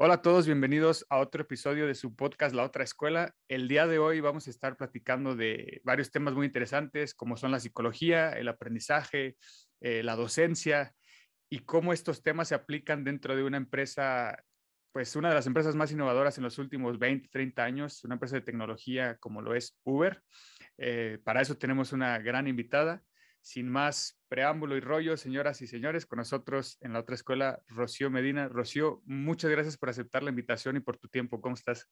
[0.00, 3.34] Hola a todos, bienvenidos a otro episodio de su podcast La Otra Escuela.
[3.48, 7.50] El día de hoy vamos a estar platicando de varios temas muy interesantes, como son
[7.50, 9.36] la psicología, el aprendizaje,
[9.80, 10.94] eh, la docencia
[11.50, 14.38] y cómo estos temas se aplican dentro de una empresa,
[14.92, 18.36] pues una de las empresas más innovadoras en los últimos 20, 30 años, una empresa
[18.36, 20.22] de tecnología como lo es Uber.
[20.76, 23.02] Eh, para eso tenemos una gran invitada.
[23.40, 28.10] Sin más preámbulo y rollo, señoras y señores, con nosotros en la otra escuela, Rocío
[28.10, 28.48] Medina.
[28.48, 31.40] Rocío, muchas gracias por aceptar la invitación y por tu tiempo.
[31.40, 31.88] ¿Cómo estás?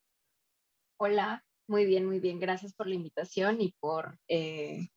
[0.98, 2.38] Hola, muy bien, muy bien.
[2.40, 4.88] Gracias por la invitación y por eh,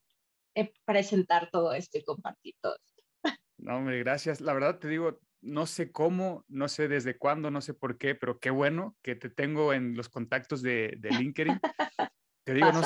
[0.56, 3.04] eh, presentar todo esto y compartir todo esto.
[3.58, 4.40] No, hombre, gracias.
[4.42, 8.16] La verdad te digo, no sé cómo, no sé desde cuándo, no sé por qué,
[8.16, 11.60] pero qué bueno que te tengo en los contactos de, de LinkedIn.
[12.46, 12.82] Te digo, no.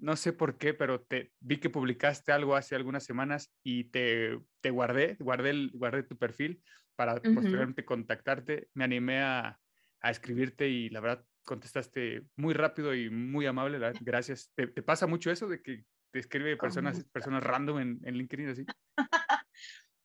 [0.00, 4.38] No sé por qué, pero te vi que publicaste algo hace algunas semanas y te,
[4.60, 6.62] te guardé, guardé, el- guardé tu perfil
[6.96, 8.68] para posteriormente contactarte.
[8.74, 9.58] Me animé a,
[10.00, 13.78] a escribirte y la verdad contestaste muy rápido y muy amable.
[13.78, 14.52] la verdad, Gracias.
[14.54, 18.48] ¿Te, te pasa mucho eso de que te escribe personas, personas random en, en LinkedIn
[18.48, 18.64] así?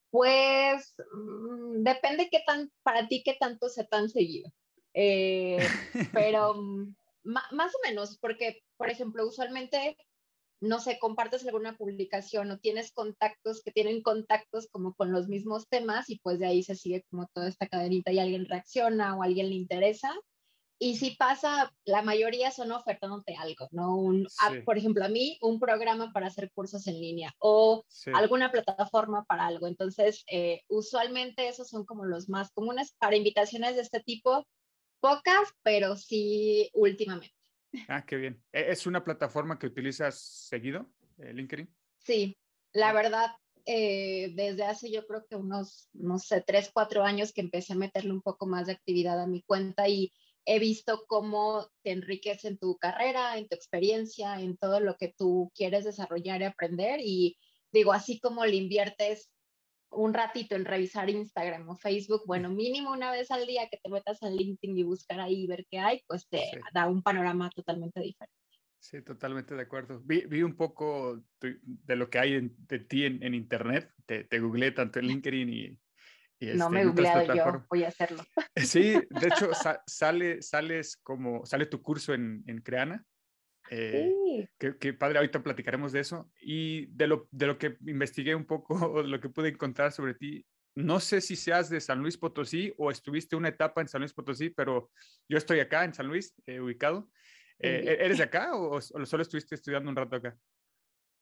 [0.10, 4.52] Pues mm, depende qué tan, para ti qué tanto se tan seguido.
[4.94, 5.78] Eh,
[6.12, 9.98] pero mm, más o menos, porque, por ejemplo, usualmente,
[10.62, 15.68] no sé, compartes alguna publicación o tienes contactos que tienen contactos como con los mismos
[15.70, 19.24] temas y pues de ahí se sigue como toda esta cadenita y alguien reacciona o
[19.24, 20.14] alguien le interesa.
[20.80, 23.96] Y si pasa, la mayoría son ofertándote algo, ¿no?
[23.98, 24.62] Un, a- Sí.
[24.66, 28.12] por ejemplo, a mí, un programa para hacer cursos en línea o Sí.
[28.16, 29.68] alguna plataforma para algo.
[29.68, 34.46] Entonces, eh, usualmente esos son como los más comunes para invitaciones de este tipo.
[35.02, 37.36] Pocas, pero sí últimamente.
[37.88, 38.44] Ah, qué bien.
[38.54, 41.68] ¿E- ¿Es una plataforma que utilizas seguido, eh, LinkedIn?
[41.98, 42.38] Sí,
[42.72, 43.32] la verdad,
[43.66, 47.78] eh, desde hace yo creo que unos, no sé, tres, cuatro años que empecé a
[47.78, 50.14] meterle un poco más de actividad a mi cuenta y
[50.46, 55.14] he visto cómo te enriquece en tu carrera, en tu experiencia, en todo lo que
[55.16, 57.00] tú quieres desarrollar y aprender.
[57.04, 57.38] Y
[57.72, 59.32] digo, así como le inviertes
[59.92, 63.90] un ratito en revisar Instagram o Facebook, bueno, mínimo una vez al día que te
[63.90, 66.58] metas en LinkedIn y buscar ahí y ver qué hay, pues te Sí.
[66.74, 68.36] da un panorama totalmente diferente.
[68.80, 70.02] Sí, totalmente de acuerdo.
[70.04, 73.92] Vi, vi un poco de lo que hay en- de ti en, en internet.
[74.08, 75.62] Te, te googleé tanto en LinkedIn y,
[76.40, 78.24] y, no este, me he googleado yo, voy a hacerlo.
[78.56, 83.06] Sí, de hecho, sa- sale, sales como, sale tu curso en, en Creana.
[83.72, 84.48] Eh, Sí.
[84.60, 86.30] qué, qué padre, ahorita platicaremos de eso.
[86.42, 88.74] Y de lo, de lo que investigué un poco,
[89.04, 90.46] de lo que pude encontrar sobre ti,
[90.76, 94.14] no sé si seas de San Luis Potosí o estuviste una etapa en San Luis
[94.14, 94.92] Potosí, pero
[95.28, 97.10] yo estoy acá en San Luis, eh, ubicado.
[97.60, 97.98] Eh.
[98.00, 100.38] ¿Eres de acá o, o solo estuviste estudiando un rato acá?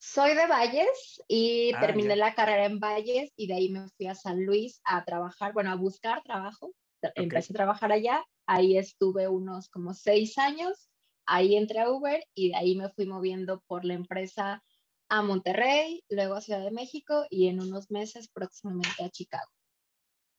[0.02, 2.16] Soy de Valles y Ah, terminé ya.
[2.16, 5.72] la carrera en Valles y de ahí me fui a San Luis a trabajar, bueno,
[5.72, 6.74] a buscar trabajo.
[7.02, 10.90] Tra- Empecé a trabajar allá, ahí estuve unos como seis años,
[11.30, 14.64] ahí entré a Uber y de ahí me fui moviendo por la empresa
[15.10, 19.50] a Monterrey, luego a Ciudad de México y en unos meses próximamente a Chicago.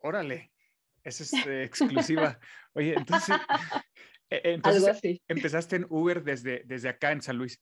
[0.02, 0.52] Órale,
[1.04, 2.38] esa es eh, exclusiva.
[2.74, 3.36] Oye, entonces,
[4.30, 5.22] eh, Algo entonces así.
[5.28, 7.60] empezaste en Uber desde, desde acá en San Luis.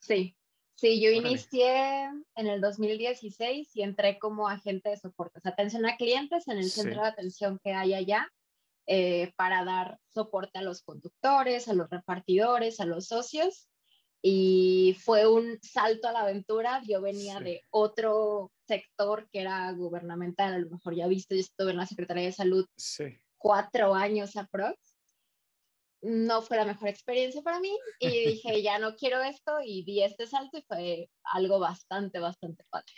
[0.00, 0.36] Sí,
[0.76, 1.28] sí, yo Órale.
[1.30, 2.04] inicié
[2.36, 6.58] en el 2016 y entré como agente de soporte, o sea, atención a clientes en
[6.58, 6.82] el Sí.
[6.82, 8.28] centro de atención que hay allá
[8.90, 13.68] eh, para dar soporte a los conductores, a los repartidores, a los socios.
[14.22, 16.80] Y fue un salto a la aventura.
[16.88, 17.44] Yo venía Sí.
[17.44, 21.86] de otro sector que era gubernamental, a lo mejor ya viste, yo estuve en la
[21.86, 23.18] Secretaría de Salud Sí.
[23.36, 24.96] cuatro años aprox.
[26.00, 30.02] No fue la mejor experiencia para mí y dije, ya no quiero esto y di
[30.02, 32.92] este salto y fue algo bastante, bastante padre.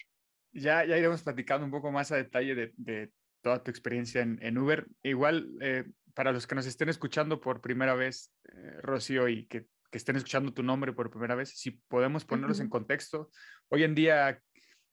[0.52, 3.10] Ya, ya iremos platicando un poco más a detalle de, de
[3.42, 4.86] toda tu experiencia en, en Uber.
[5.02, 5.84] Igual, eh,
[6.14, 10.16] para los que nos estén escuchando por primera vez, eh, Rocío, y que, que estén
[10.16, 13.30] escuchando tu nombre por primera vez, si podemos ponerlos en contexto.
[13.68, 14.40] Hoy en día,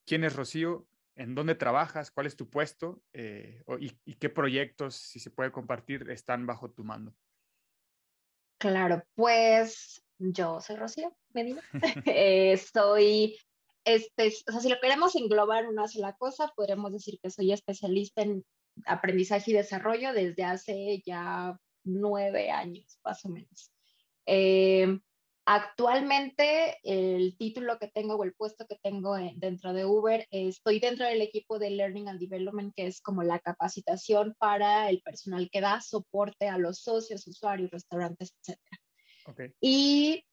[0.05, 0.87] ¿quién es Rocío?
[1.15, 2.11] ¿En dónde trabajas?
[2.11, 3.01] ¿Cuál es tu puesto?
[3.13, 7.13] Eh, y, y qué proyectos, si se puede compartir, están bajo tu mando?
[8.59, 11.61] Claro, pues yo soy Rocío Medina.
[12.73, 13.37] Soy,
[13.87, 17.51] espe- o sea, si lo queremos englobar en una sola cosa, podríamos decir que soy
[17.51, 18.45] especialista en
[18.85, 23.71] aprendizaje y desarrollo desde hace ya nueve años, más o menos.
[24.25, 24.99] Eh,
[25.45, 31.05] actualmente el título que tengo o el puesto que tengo dentro de Uber, estoy dentro
[31.05, 35.61] del equipo de Learning and Development, que es como la capacitación para el personal que
[35.61, 38.59] da soporte a los socios, usuarios, restaurantes, etc.
[39.27, 39.53] Okay.
[39.61, 40.25] Y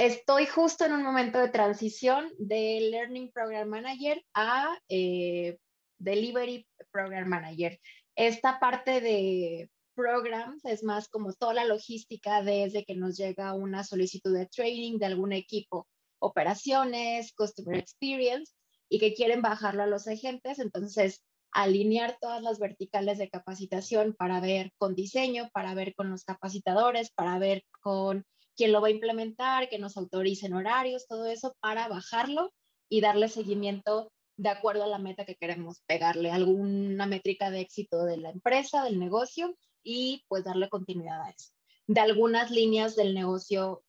[0.00, 5.58] estoy justo en un momento de transición de Learning Program Manager a eh,
[5.98, 7.78] Delivery Program Manager.
[8.16, 13.84] Esta parte de programs es más como toda la logística desde que nos llega una
[13.84, 15.86] solicitud de training de algún equipo,
[16.18, 18.54] operaciones, customer experience,
[18.88, 20.60] y que quieren bajarlo a los agentes.
[20.60, 26.24] Entonces, alinear todas las verticales de capacitación para ver con diseño, para ver con los
[26.24, 28.24] capacitadores, para ver con
[28.60, 32.52] quién lo va a implementar, que nos autoricen horarios, todo eso para bajarlo
[32.90, 38.04] y darle seguimiento de acuerdo a la meta que queremos pegarle, alguna métrica de éxito
[38.04, 41.54] de la empresa, del negocio y pues darle continuidad a eso.
[41.86, 43.82] De algunas líneas del negocio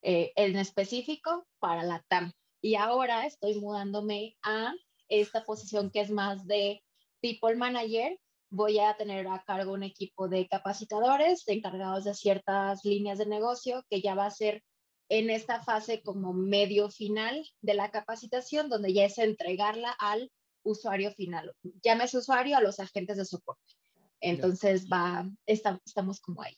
[0.00, 2.32] eh, en específico para la TAM.
[2.62, 4.72] Y ahora estoy mudándome a
[5.10, 6.82] esta posición que es más de
[7.20, 8.18] People Manager.
[8.54, 13.84] Voy a tener a cargo un equipo de capacitadores encargados de ciertas líneas de negocio
[13.90, 14.62] que ya va a ser
[15.08, 20.30] en esta fase como medio final de la capacitación, donde ya es entregarla al
[20.62, 21.52] usuario final.
[21.82, 23.74] Llámese usuario a los agentes de soporte.
[24.20, 26.56] Entonces, va, estamos como ahí.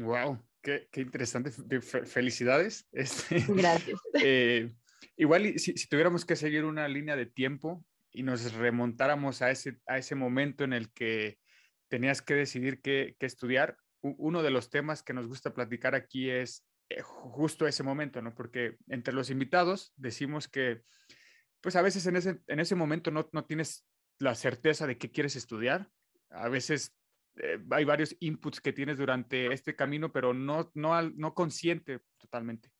[0.00, 1.50] Wow, qué, qué interesante.
[1.50, 2.86] Felicidades.
[2.92, 4.00] Este, Gracias.
[4.22, 4.72] Eh,
[5.16, 7.84] igual, si, si, tuviéramos que seguir una línea de tiempo
[8.14, 11.38] y nos remontáramos a ese, a ese momento en el que
[11.88, 16.30] tenías que decidir qué, qué estudiar, uno de los temas que nos gusta platicar aquí
[16.30, 18.34] es eh, justo ese momento, ¿no?
[18.34, 20.82] Porque entre los invitados decimos que,
[21.60, 23.86] pues a veces en ese, en ese momento no, no tienes
[24.18, 25.90] la certeza de qué quieres estudiar
[26.34, 26.94] a veces
[27.36, 32.70] eh, hay varios inputs que tienes durante este camino, pero no, no, no consciente totalmente.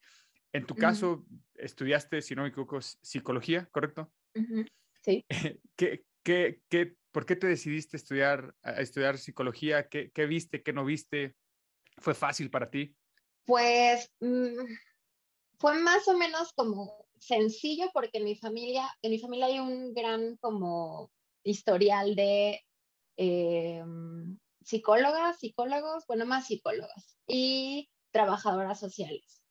[0.53, 4.13] En tu caso, estudiaste, si no me equivoco, psicología, ¿correcto?
[5.05, 5.25] Sí.
[5.77, 9.89] ¿Qué, qué, qué, ¿Por qué te decidiste estudiar, a estudiar psicología?
[9.89, 10.63] ¿Qué, ¿Qué, viste?
[10.63, 11.37] ¿Qué no viste?
[11.99, 12.97] ¿Fue fácil para ti?
[13.45, 14.65] Pues mm,
[15.59, 19.93] fue más o menos como sencillo porque en mi familia, en mi familia hay un
[19.93, 21.13] gran como
[21.43, 22.63] historial de
[23.19, 23.85] eh,
[24.63, 29.44] psicólogas, psicólogos, bueno, más psicólogas y trabajadoras sociales.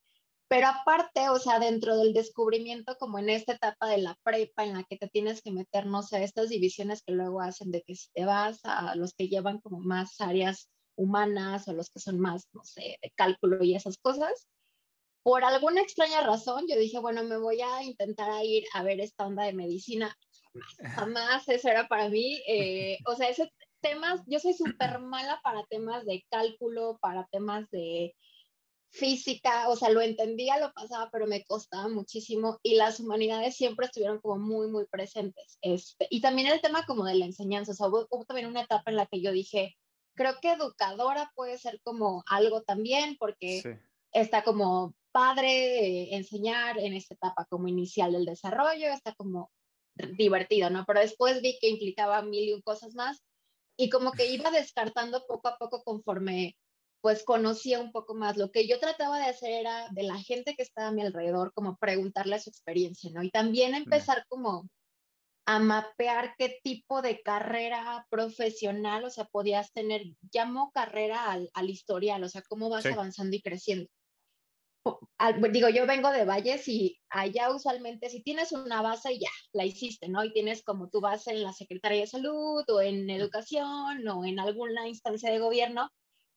[0.48, 4.74] Pero aparte, o sea, dentro del descubrimiento, como en esta etapa de la prepa en
[4.74, 7.94] la que te tienes que meter, no sé, estas divisiones que luego hacen de que
[7.94, 12.20] si te vas a los que llevan como más áreas humanas o los que son
[12.20, 14.48] más, no sé, de cálculo y esas cosas,
[15.22, 19.26] por alguna extraña razón, yo dije, bueno, me voy a intentar ir a ver esta
[19.26, 20.14] onda de medicina
[20.94, 22.42] jamás eso era para mí.
[22.46, 23.50] Eh, o sea, ese
[23.80, 28.14] temas, yo soy súper mala para temas de cálculo, para temas de
[28.94, 33.86] física, o sea, lo entendía, lo pasaba, pero me costaba muchísimo y las humanidades siempre
[33.86, 35.58] estuvieron como muy, muy presentes.
[35.62, 38.92] Este, y también el tema como de la enseñanza, o sea, hubo, también una etapa
[38.92, 39.76] en la que yo dije,
[40.14, 43.80] creo que educadora puede ser como algo también, porque
[44.12, 49.50] está como padre enseñar en esta etapa como inicial del desarrollo, está como
[50.16, 50.84] divertido, ¿no?
[50.86, 53.24] Pero después vi que implicaba mil y cosas más
[53.76, 56.56] y como que iba descartando poco a poco conforme
[57.04, 58.38] pues conocía un poco más.
[58.38, 61.52] Lo que yo trataba de hacer era de la gente que estaba a mi alrededor,
[61.52, 63.22] como preguntarle su experiencia, ¿no?
[63.22, 64.70] Y también empezar como
[65.44, 70.00] a mapear qué tipo de carrera profesional, o sea, podías tener,
[70.32, 73.90] llamo carrera al, al historial, o sea, cómo vas avanzando y creciendo
[75.50, 80.08] digo, yo vengo de Valles y allá usualmente si tienes una base ya, la hiciste,
[80.08, 80.24] ¿no?
[80.24, 84.40] Y tienes como tu base en la Secretaría de Salud o en educación o en
[84.40, 85.90] alguna instancia de gobierno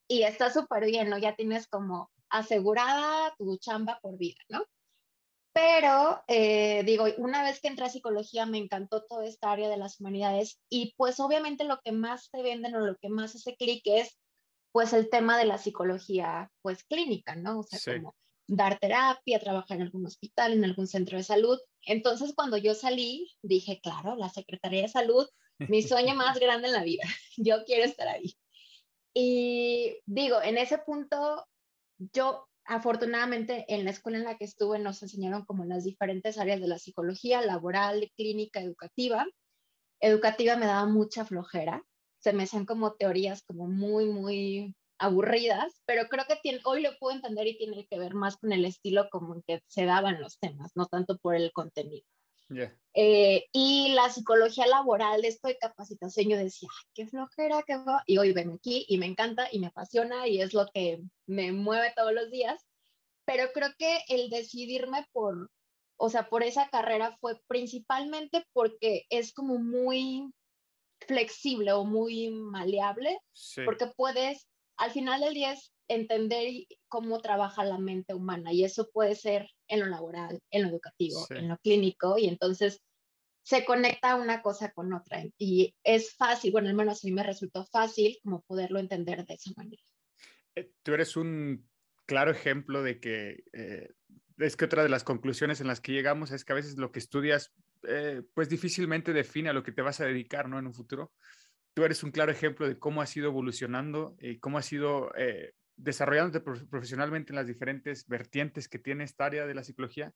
[0.08, 1.18] y está súper bien, ¿no?
[1.18, 4.64] Ya tienes como asegurada tu chamba por vida, ¿no?
[5.54, 9.78] Pero, eh, digo, una vez que entré a psicología me encantó toda esta área de
[9.78, 13.56] las humanidades y pues obviamente lo que más te venden o lo que más hace
[13.56, 14.20] clic es
[14.72, 17.60] pues el tema de la psicología pues clínica, ¿no?
[17.60, 18.16] O sea, como
[18.48, 21.58] dar terapia, trabajar en algún hospital, en algún centro de salud.
[21.82, 26.74] Entonces, cuando yo salí, dije, claro, la Secretaría de Salud, mi sueño más grande en
[26.74, 27.04] la vida,
[27.38, 28.38] yo quiero estar ahí.
[29.20, 31.44] Y digo, en ese punto,
[32.14, 36.62] yo afortunadamente en la escuela en la que estuve nos enseñaron como las diferentes áreas
[36.62, 39.26] de la psicología, laboral, clínica, educativa.
[40.02, 41.84] Educativa me daba mucha flojera,
[42.20, 46.92] se me hacían como teorías como muy, muy aburridas, pero creo que tiene, hoy lo
[47.00, 50.22] puedo entender y tiene que ver más con el estilo como en que se daban
[50.22, 52.06] los temas, no tanto por el contenido.
[52.94, 58.04] Eh, y la psicología laboral de esto de capacitación, yo decía, qué flojera que va.
[58.08, 61.52] Y hoy ven aquí y me encanta y me apasiona y es lo que me
[61.52, 62.66] mueve todos los días.
[63.26, 65.52] pero creo que el decidirme por,
[65.98, 70.32] o sea, por esa carrera fue principalmente porque es como muy
[71.02, 73.64] flexible o muy maleable, Sí.
[73.66, 78.90] porque puedes, al final del día es entender cómo trabaja la mente humana y eso
[78.92, 81.36] puede ser en lo laboral, en lo educativo, Sí.
[81.36, 82.84] en lo clínico y entonces
[83.44, 87.24] se conecta una cosa con otra y es fácil, bueno, al menos a mí me
[87.24, 89.82] resultó fácil como poderlo entender de esa manera.
[90.56, 91.70] Eh, Tú eres un
[92.06, 93.94] claro ejemplo de que eh,
[94.38, 96.92] es que otra de las conclusiones en las que llegamos es que a veces lo
[96.92, 97.54] que estudias
[97.88, 100.60] eh, pues difícilmente define a lo que te vas a dedicar, ¿no?
[100.60, 101.14] En un futuro.
[101.74, 105.54] Tú eres un claro ejemplo de cómo has ido evolucionando y cómo has ido eh,
[105.78, 110.14] desarrollándote prof- profesionalmente en las diferentes vertientes que tiene esta área de la psicología.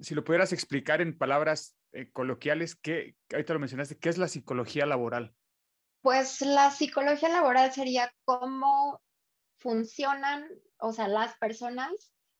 [0.00, 4.28] Si lo pudieras explicar en palabras eh, coloquiales, ¿qué, ahorita lo mencionaste, ¿qué es la
[4.28, 5.34] psicología laboral?
[6.00, 9.02] Pues la psicología laboral sería cómo
[9.58, 11.92] funcionan, o sea, las personas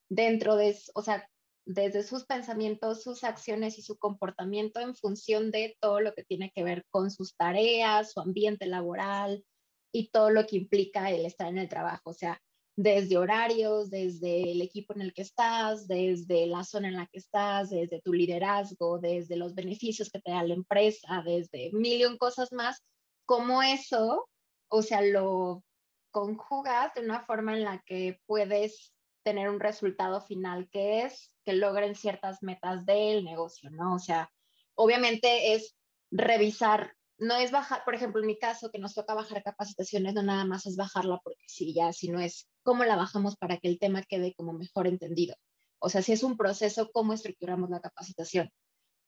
[0.09, 1.29] dentro de, o sea,
[1.64, 6.50] desde sus pensamientos, sus acciones y su comportamiento en función de todo lo que tiene
[6.52, 9.45] que ver con sus tareas, su ambiente laboral
[9.93, 12.41] y todo lo que implica el estar en el trabajo, o sea,
[12.75, 17.19] desde horarios, desde el equipo en el que estás, desde la zona en la que
[17.19, 22.19] estás, desde tu liderazgo, desde los beneficios que te da la empresa, desde mil y
[22.19, 22.83] cosas más,
[23.27, 24.29] como eso,
[24.69, 25.63] o sea, lo
[26.11, 31.53] conjugas de una forma en la que puedes tener un resultado final que es que
[31.53, 33.95] logren ciertas metas del negocio, ¿no?
[33.95, 34.31] O sea,
[34.75, 35.77] obviamente es
[36.11, 40.23] revisar, no es bajar, por ejemplo, en mi caso, que nos toca bajar capacitaciones, no
[40.23, 43.79] nada más es bajarla porque sí, ya, sino es cómo la bajamos para que el
[43.79, 45.37] tema quede como mejor entendido.
[45.79, 48.50] O sea, si es un proceso, cómo estructuramos la capacitación.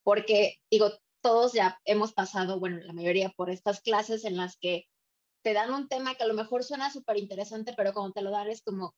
[0.05, 0.93] Porque, digo,
[1.23, 4.85] todos ya hemos pasado, bueno, la mayoría por estas clases en las que
[5.43, 8.31] te dan un tema que a lo mejor suena súper interesante, pero cuando te lo
[8.31, 8.95] dan es como,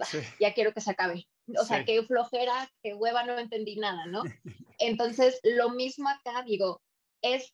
[0.00, 0.18] "Ah, Sí.
[0.40, 1.26] ya quiero que se acabe.
[1.60, 1.84] O sea, Sí.
[1.86, 4.22] qué flojera, qué hueva, no entendí nada, ¿no?
[4.78, 6.80] Entonces, lo mismo acá, digo,
[7.22, 7.52] es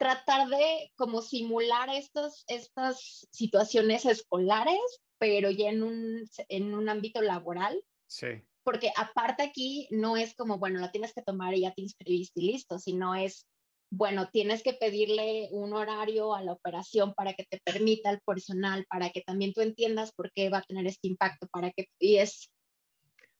[0.00, 4.80] tratar de como simular estos, estas situaciones escolares,
[5.18, 8.28] pero ya en un, en un ámbito laboral, Sí.
[8.64, 12.40] porque aparte aquí no es como, bueno, la tienes que tomar y ya te inscribiste
[12.40, 13.46] y listo, sino es,
[13.90, 18.86] bueno, tienes que pedirle un horario a la operación para que te permita el personal,
[18.88, 22.16] para que también tú entiendas por qué va a tener este impacto, para que, y
[22.16, 22.50] es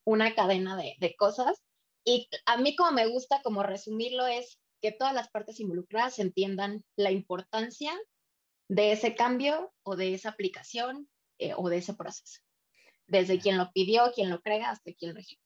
[0.05, 1.63] una cadena de, de cosas.
[2.05, 6.85] Y a mí como me gusta como resumirlo es que todas las partes involucradas entiendan
[6.97, 7.93] la importancia
[8.69, 11.09] de ese cambio o de esa aplicación
[11.39, 12.41] eh, o de ese proceso.
[13.07, 15.45] Desde quien lo pidió, quien lo crea, hasta quien lo ejecuta.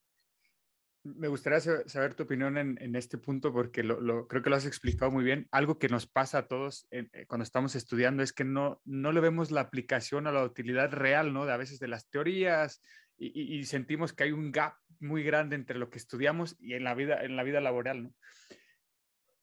[1.04, 4.48] Me gustaría sa- saber tu opinión en, en este punto porque lo, lo- creo que
[4.50, 5.48] lo has explicado muy bien.
[5.50, 9.12] Algo que nos pasa a todos en- eh, cuando estamos estudiando es que no, no
[9.12, 11.44] le vemos la aplicación o la utilidad real, ¿no?
[11.44, 12.82] De a veces de las teorías
[13.18, 16.72] y, y- y sentimos que hay un gap muy grande entre lo que estudiamos y
[16.74, 18.14] en la vida, en la vida laboral, ¿no?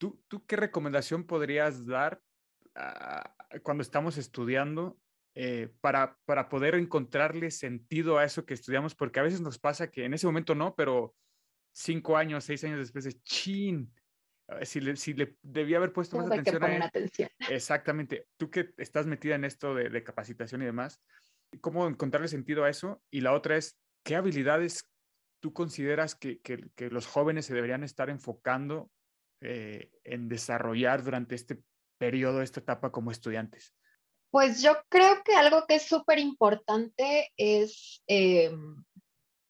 [0.01, 2.19] ¿Tú, tú qué recomendación podrías dar
[3.61, 4.97] cuando estamos estudiando
[5.35, 8.95] eh, para, para poder encontrarle sentido a eso que estudiamos?
[8.95, 11.15] Porque a veces nos pasa que en ese momento no, pero
[11.71, 13.93] cinco años, seis años después de chin,
[14.47, 16.81] eh, si le, si le debía haber puesto más atención a él.
[16.81, 17.29] atención.
[17.47, 18.25] Exactamente.
[18.37, 20.99] Tú que estás metida en esto de, de capacitación y demás,
[21.61, 23.03] ¿cómo encontrarle sentido a eso?
[23.11, 24.89] Y la otra es, ¿qué habilidades
[25.41, 28.89] tú consideras que, que- que los jóvenes se deberían estar enfocando
[29.41, 31.61] eh, en desarrollar durante este
[31.97, 33.73] periodo, esta etapa como estudiantes?
[34.29, 38.51] Pues yo creo que algo que es súper importante es eh,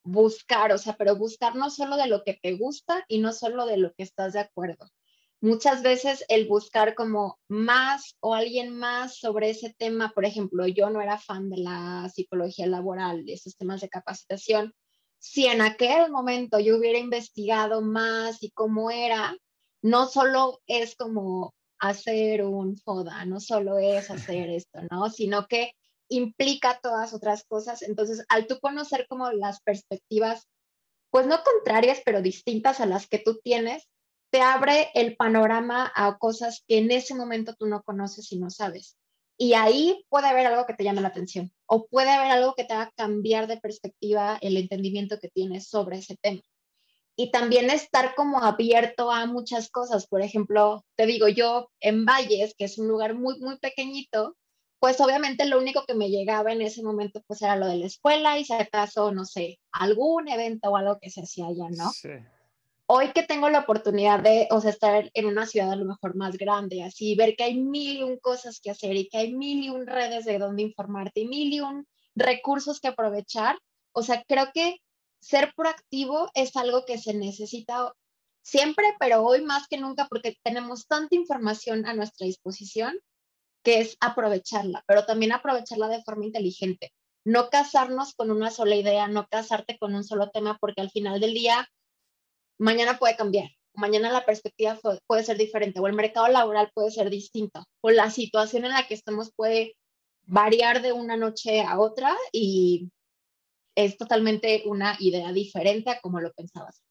[0.02, 3.66] buscar, o sea, pero buscar no solo de lo que te gusta y no solo
[3.66, 4.88] de lo que estás de acuerdo.
[5.40, 10.88] Muchas veces el buscar como más o alguien más sobre ese tema, por ejemplo, yo
[10.88, 14.72] no era fan de la psicología laboral, de esos temas de capacitación.
[15.18, 19.36] Si en aquel momento yo hubiera investigado más y cómo era,
[19.82, 25.10] no solo es como hacer un FODA, no solo es hacer esto, ¿no?
[25.10, 25.72] Sino que
[26.08, 27.82] implica todas otras cosas.
[27.82, 30.46] Entonces, al tú conocer como las perspectivas,
[31.10, 33.88] pues no contrarias, pero distintas a las que tú tienes,
[34.30, 38.48] te abre el panorama a cosas que en ese momento tú no conoces y no
[38.48, 38.96] sabes.
[39.36, 42.64] Y ahí puede haber algo que te llame la atención o puede haber algo que
[42.64, 46.42] te haga cambiar de perspectiva el entendimiento que tienes sobre ese tema.
[47.16, 50.06] Y también estar como abierto a muchas cosas.
[50.06, 54.36] Por ejemplo, te digo, yo en Valles, que es un lugar muy, muy pequeñito,
[54.82, 57.86] pues obviamente lo único que me llegaba en ese momento pues era lo de la
[57.86, 61.88] escuela y si acaso, no sé, algún evento o algo que se hacía allá, ¿no?
[61.90, 62.08] Sí.
[62.86, 66.16] Hoy que tengo la oportunidad de, o sea, estar en una ciudad a lo mejor
[66.16, 69.32] más grande, así, ver que hay mil y un cosas que hacer y que hay
[69.32, 73.56] mil y un redes de donde informarte y mil y un recursos que aprovechar,
[73.92, 74.80] o sea, creo que
[75.22, 77.94] ser proactivo es algo que se necesita
[78.42, 82.98] siempre, pero hoy más que nunca porque tenemos tanta información a nuestra disposición
[83.62, 86.92] que es aprovecharla, pero también aprovecharla de forma inteligente.
[87.24, 91.20] No casarnos con una sola idea, no casarte con un solo tema, porque al final
[91.20, 91.68] del día,
[92.58, 94.76] mañana puede cambiar, mañana la perspectiva
[95.06, 98.88] puede ser diferente, o el mercado laboral puede ser distinto, o la situación en la
[98.88, 99.76] que estamos puede
[100.24, 102.90] variar de una noche a otra y
[103.74, 106.82] es totalmente una idea diferente a como lo pensabas.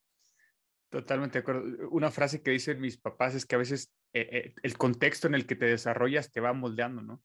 [0.89, 1.89] Totalmente de acuerdo.
[1.89, 5.35] Una frase que dicen mis papás es que a veces eh, eh, el contexto en
[5.35, 7.23] el que te desarrollas te va moldeando, ¿no?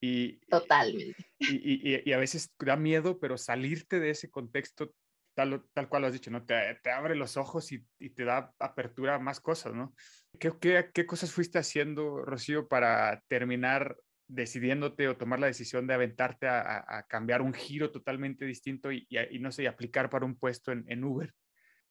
[0.00, 1.24] Y, Totalmente.
[1.38, 4.92] Y, a veces da miedo, pero salirte de ese contexto,
[5.34, 6.44] tal, tal cual lo has dicho, ¿no?
[6.44, 9.94] Te, te abre los ojos y, te da apertura a más cosas, ¿no?
[10.38, 13.96] ¿Qué, qué, qué cosas fuiste haciendo, Rocío, para terminar
[14.28, 19.06] decidiéndote o tomar la decisión de aventarte a, cambiar un giro totalmente distinto y,
[19.40, 21.32] no sé, aplicar para un puesto en, Uber?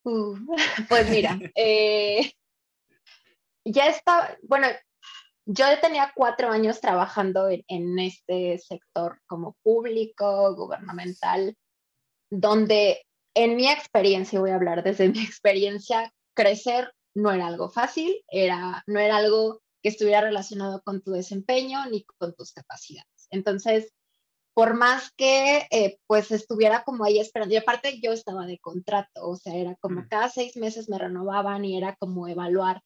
[0.89, 2.31] Pues mira, eh,
[3.65, 4.67] ya está, bueno,
[5.45, 11.55] yo tenía cuatro años trabajando en, este sector como público, gubernamental,
[12.29, 13.03] donde
[13.35, 18.83] en mi experiencia, voy a hablar desde mi experiencia, crecer no era algo fácil, era,
[18.87, 23.27] no era algo que estuviera relacionado con tu desempeño ni con tus capacidades.
[23.29, 23.93] Entonces,
[24.55, 29.29] por más que eh, pues estuviera como ahí esperando, y aparte yo estaba de contrato,
[29.29, 30.07] o sea, era como mm.
[30.07, 32.81] cada seis meses me renovaban y era como evaluar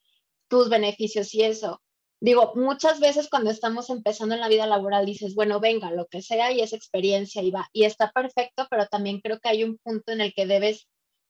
[0.50, 1.82] tus beneficios y eso.
[2.20, 6.22] Digo, muchas veces cuando estamos empezando en la vida laboral dices, bueno, venga, lo que
[6.22, 9.78] sea y esa experiencia y va, y está perfecto, pero también creo que hay un
[9.78, 10.90] punto en el que debes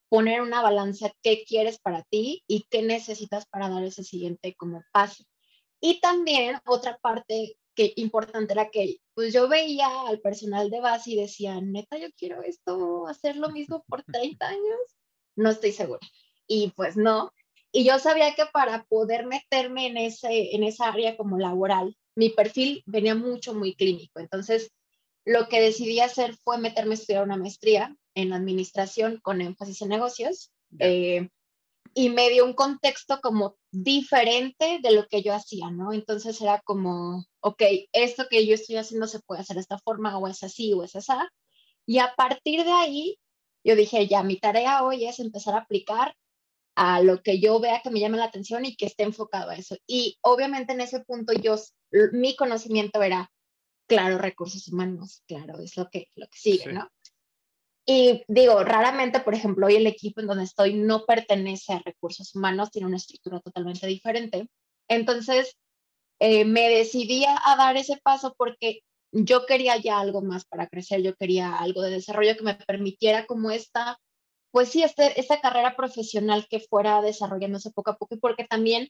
[0.10, 4.82] poner una balanza, qué quieres para ti y qué necesitas para dar ese siguiente como
[4.92, 5.26] paso.
[5.82, 11.12] Y también otra parte que importante era que pues yo veía al personal de base
[11.12, 14.04] y decía, neta, yo quiero esto, hacer lo mismo por
[14.38, 14.80] 30 años.
[15.36, 16.00] No estoy segura.
[16.48, 17.32] Y pues no.
[17.72, 22.30] Y yo sabía que para poder meterme en, ese, en esa área como laboral, mi
[22.30, 24.20] perfil venía mucho, muy clínico.
[24.20, 24.72] Entonces,
[25.24, 29.90] lo que decidí hacer fue meterme a estudiar una maestría en administración con énfasis en
[29.90, 30.52] negocios.
[30.80, 31.30] Eh,
[31.94, 35.94] y me dio un contexto como diferente de lo que yo hacía, ¿no?
[35.94, 37.62] Entonces era como, ok,
[37.94, 40.84] esto que yo estoy haciendo se puede hacer de esta forma o es así o
[40.84, 41.14] es así.
[41.86, 43.20] Y a partir de ahí,
[43.64, 46.16] yo dije, ya, mi tarea hoy es empezar a aplicar
[46.76, 49.56] a lo que yo vea que me llame la atención y que esté enfocado a
[49.56, 49.76] eso.
[49.86, 51.56] Y obviamente en ese punto yo,
[52.14, 53.32] mi conocimiento era,
[53.88, 56.88] claro, recursos humanos, claro, es lo que, lo que sigue, ¿no?
[57.92, 62.36] Y digo, raramente, por ejemplo, hoy el equipo en donde estoy no pertenece a recursos
[62.36, 64.48] humanos, tiene una estructura totalmente diferente.
[64.88, 65.58] Entonces,
[66.20, 71.02] eh, me decidí a dar ese paso porque yo quería ya algo más para crecer,
[71.02, 73.98] yo quería algo de desarrollo que me permitiera como esta,
[74.52, 78.90] pues sí, este, esta carrera profesional que fuera desarrollándose poco a poco y porque también,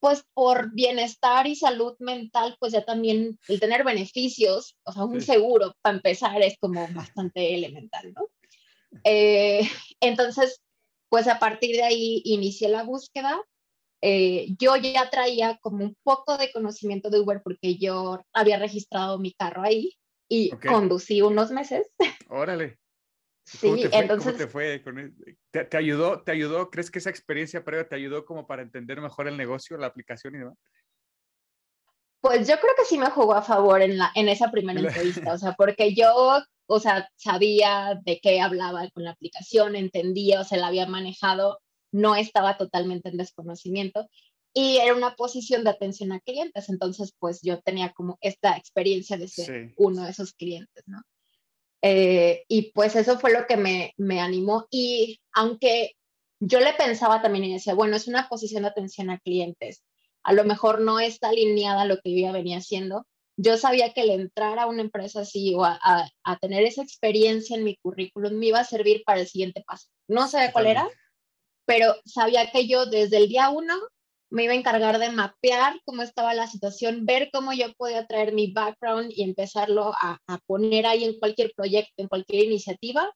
[0.00, 5.20] pues por bienestar y salud mental, pues ya también el tener beneficios, o sea, un
[5.20, 8.28] seguro para empezar es como bastante elemental, ¿no?
[9.04, 9.60] Eh,
[10.00, 10.62] entonces,
[11.08, 13.40] pues a partir de ahí inicié la búsqueda.
[14.02, 19.18] Eh, yo ya traía como un poco de conocimiento de Uber porque yo había registrado
[19.18, 19.96] mi carro ahí
[20.28, 21.90] y conducí unos meses.
[22.28, 22.78] Órale.
[23.44, 24.32] Sí, entonces.
[24.32, 24.82] ¿cómo te fue?
[25.50, 26.22] ¿Te, ¿Te, ayudó?
[26.22, 26.70] ¿Te ayudó?
[26.70, 30.34] ¿Crees que esa experiencia previa te ayudó como para entender mejor el negocio, la aplicación
[30.34, 30.54] y demás?
[32.20, 35.34] Pues yo creo que sí me jugó a favor en, la, en esa primera entrevista,
[35.34, 40.44] o sea, porque yo o sea, sabía de qué hablaba con la aplicación, entendía, o
[40.44, 41.60] sea, la había manejado,
[41.92, 44.08] no estaba totalmente en desconocimiento
[44.52, 49.16] y era una posición de atención a clientes, entonces pues yo tenía como esta experiencia
[49.18, 51.02] de ser uno de esos clientes, ¿no?
[51.86, 55.96] Eh, y pues eso fue lo que me, me animó y aunque
[56.40, 59.84] yo le pensaba también y decía, bueno, es una posición de atención a clientes,
[60.22, 63.92] a lo mejor no está alineada a lo que yo ya venía haciendo, yo sabía
[63.92, 68.32] que el entrar a una empresa así o a, tener esa experiencia en mi currículum
[68.32, 69.88] me iba a servir para el siguiente paso.
[70.08, 70.88] No sabía cuál era,
[71.66, 73.74] pero sabía que yo desde el día uno
[74.34, 78.32] me iba a encargar de mapear cómo estaba la situación, ver cómo yo podía traer
[78.32, 83.10] mi background y empezarlo a, poner ahí en cualquier proyecto, en cualquier iniciativa,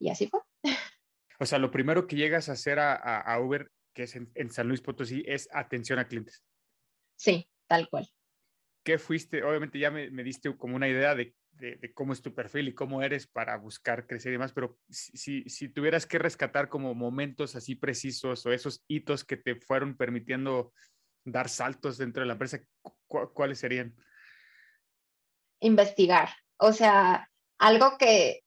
[0.00, 0.40] y así fue.
[1.40, 4.68] O sea, lo primero que llegas a hacer a, Uber, que es en, en San
[4.68, 6.44] Luis Potosí, es atención a clientes.
[7.16, 8.08] Sí, tal cual.
[8.84, 9.42] ¿qué fuiste?
[9.42, 11.34] Obviamente ya me, diste como una idea de,
[11.94, 15.68] cómo es tu perfil y cómo eres para buscar crecer y demás, pero si, si,
[15.68, 20.72] tuvieras que rescatar como momentos así precisos o esos hitos que te fueron permitiendo
[21.24, 22.60] dar saltos dentro de la empresa,
[23.06, 23.94] ¿cuáles serían?
[25.60, 26.30] Investigar.
[26.58, 28.44] O sea, algo que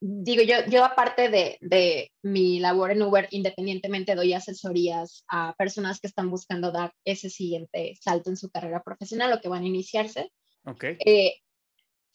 [0.00, 6.00] digo, yo, yo aparte de, de, mi labor en Uber, independientemente doy asesorías a personas
[6.00, 9.66] que están buscando dar ese siguiente salto en su carrera profesional o que van a
[9.66, 10.30] iniciarse.
[10.64, 10.84] Ok.
[10.84, 11.40] Eh,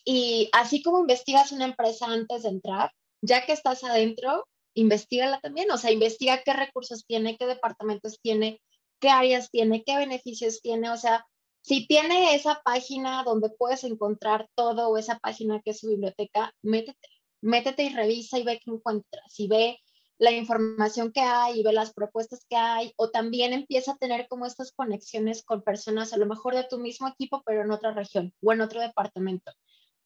[0.06, 5.70] y así como investigas una empresa antes de entrar, ya que estás adentro, investigala también,
[5.72, 8.62] o sea, investiga qué recursos tiene, qué departamentos tiene,
[9.00, 11.26] qué áreas tiene, qué beneficios tiene, o sea,
[11.62, 16.54] si tiene esa página donde puedes encontrar todo o esa página que es su biblioteca,
[16.64, 17.08] métete,
[17.42, 19.80] métete y revisa y ve qué encuentras y ve
[20.18, 24.28] la información que hay y ve las propuestas que hay o también empieza a tener
[24.28, 27.92] como estas conexiones con personas a lo mejor de tu mismo equipo pero en otra
[27.92, 29.52] región o en otro departamento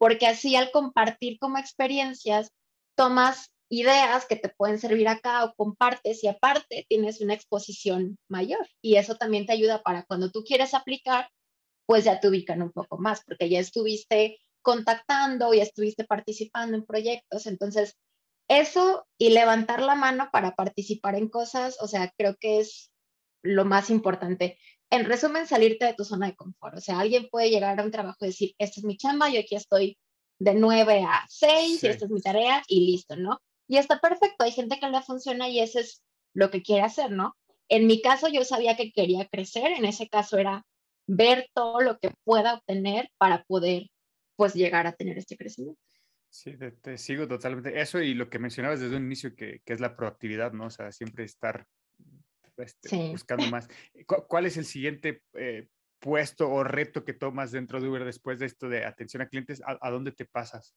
[0.05, 2.51] porque así al compartir como experiencias
[2.95, 8.67] tomas ideas que te pueden servir acá o compartes y aparte tienes una exposición mayor
[8.83, 11.27] y eso también te ayuda para cuando tú quieres aplicar
[11.87, 16.85] pues ya te ubican un poco más porque ya estuviste contactando, ya estuviste participando en
[16.85, 17.97] proyectos, entonces
[18.47, 22.91] eso y levantar la mano para participar en cosas, o sea, creo que es
[23.41, 24.59] lo más importante.
[24.89, 26.77] En resumen, salirte de tu zona de confort.
[26.77, 29.39] O sea, alguien puede llegar a un trabajo y decir, esta es mi chamba, yo
[29.39, 29.97] aquí estoy
[30.39, 33.39] de 9 a 6 y esta es mi tarea y listo, ¿no?
[33.67, 37.11] Y está perfecto, hay gente que le funciona y eso es lo que quiere hacer,
[37.11, 37.35] ¿no?
[37.67, 40.65] En mi caso yo sabía que quería crecer, en ese caso era
[41.07, 43.87] ver todo lo que pueda obtener para poder
[44.35, 45.79] pues llegar a tener este crecimiento.
[46.29, 47.79] Sí, te, sigo totalmente.
[47.79, 50.65] Eso y lo que mencionabas desde un inicio, que, que es la proactividad, ¿no?
[50.65, 51.65] O sea, siempre estar
[52.57, 53.67] este, buscando más.
[54.27, 55.67] ¿Cuál es el siguiente eh,
[55.99, 59.61] puesto o reto que tomas dentro de Uber después de esto de atención a clientes?
[59.65, 60.75] ¿A, dónde te pasas?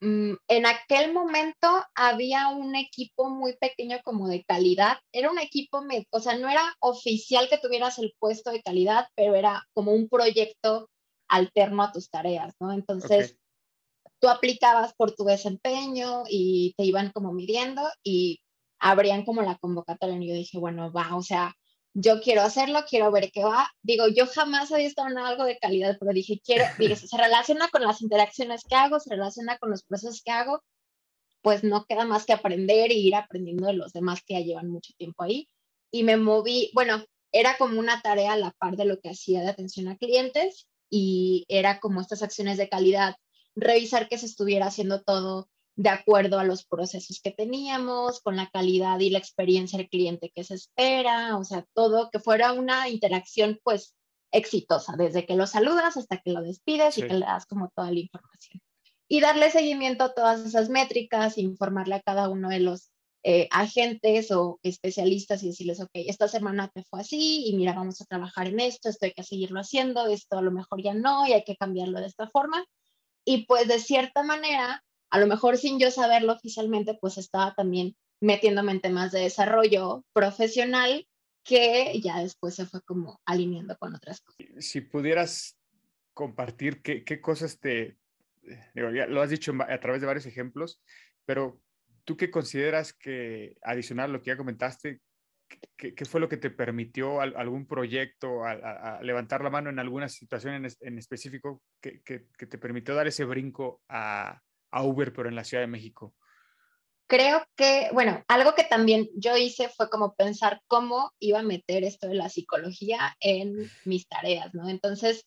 [0.00, 4.98] Mm, en aquel momento había un equipo muy pequeño como de calidad.
[5.12, 9.34] Era un equipo, o sea, no era oficial que tuvieras el puesto de calidad, pero
[9.34, 10.90] era como un proyecto
[11.28, 12.72] alterno a tus tareas, ¿no?
[12.72, 13.36] Entonces,
[14.20, 18.40] tú aplicabas por tu desempeño y te iban como midiendo y
[18.82, 21.54] abrían como la convocatoria y yo dije, bueno, va, o sea,
[21.94, 23.70] yo quiero hacerlo, quiero ver qué va.
[23.82, 27.68] Digo, yo jamás había estado en algo de calidad, pero dije, quiero, dije, se relaciona
[27.68, 30.62] con las interacciones que hago, se relaciona con los procesos que hago,
[31.42, 34.68] pues no queda más que aprender y ir aprendiendo de los demás que ya llevan
[34.68, 35.48] mucho tiempo ahí.
[35.92, 39.42] Y me moví, bueno, era como una tarea a la par de lo que hacía
[39.42, 43.14] de atención a clientes y era como estas acciones de calidad,
[43.54, 48.50] revisar que se estuviera haciendo todo de acuerdo a los procesos que teníamos, con la
[48.50, 52.88] calidad y la experiencia del cliente que se espera, o sea, todo que fuera una
[52.88, 53.96] interacción pues
[54.32, 57.90] exitosa, desde que lo saludas hasta que lo despides y que le das como toda
[57.90, 58.62] la información.
[59.08, 62.92] Y darle seguimiento a todas esas métricas, informarle a cada uno de los
[63.24, 68.00] eh, agentes o especialistas y decirles, ok, esta semana te fue así y mira, vamos
[68.00, 71.26] a trabajar en esto, esto hay que seguirlo haciendo, esto a lo mejor ya no
[71.26, 72.64] y hay que cambiarlo de esta forma.
[73.24, 77.94] Y pues de cierta manera, a lo mejor sin yo saberlo oficialmente, pues estaba también
[78.20, 81.06] metiéndome en temas de desarrollo profesional
[81.44, 84.46] que ya después se fue como alineando con otras cosas.
[84.58, 85.58] Si pudieras
[86.14, 87.98] compartir qué, cosas te,
[88.74, 90.80] digo, ya lo has dicho a través de varios ejemplos,
[91.26, 91.60] pero
[92.04, 95.02] ¿tú qué consideras que, adicional a lo que ya comentaste,
[95.76, 100.66] qué, fue lo que te permitió algún proyecto, a, levantar la mano en alguna situación
[100.80, 104.40] en, específico que, que, te permitió dar ese brinco a,
[104.72, 106.14] a Uber, pero en la Ciudad de México?
[107.06, 111.84] Creo que, bueno, algo que también yo hice fue como pensar cómo iba a meter
[111.84, 114.68] esto de la psicología en mis tareas, ¿no?
[114.68, 115.26] Entonces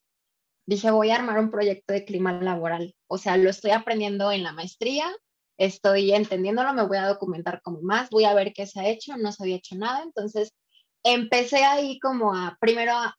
[0.66, 2.96] dije, voy a armar un proyecto de clima laboral.
[3.08, 5.16] O sea, lo estoy aprendiendo en la maestría,
[5.58, 9.16] estoy entendiéndolo, me voy a documentar como más, voy a ver qué se ha hecho,
[9.18, 10.54] no se había hecho nada, entonces
[11.04, 13.14] empecé ahí como a, primero eh,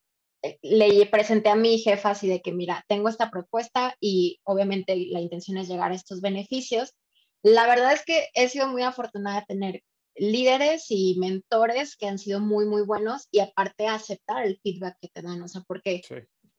[0.62, 5.20] le presenté a mi jefa así de que, mira, tengo esta propuesta y obviamente la
[5.20, 6.94] intención es llegar a estos beneficios.
[7.42, 9.82] La verdad es que he sido muy afortunada de tener
[10.16, 15.08] líderes y mentores que han sido muy, muy buenos y aparte aceptar el feedback que
[15.08, 16.02] te dan, o sea, porque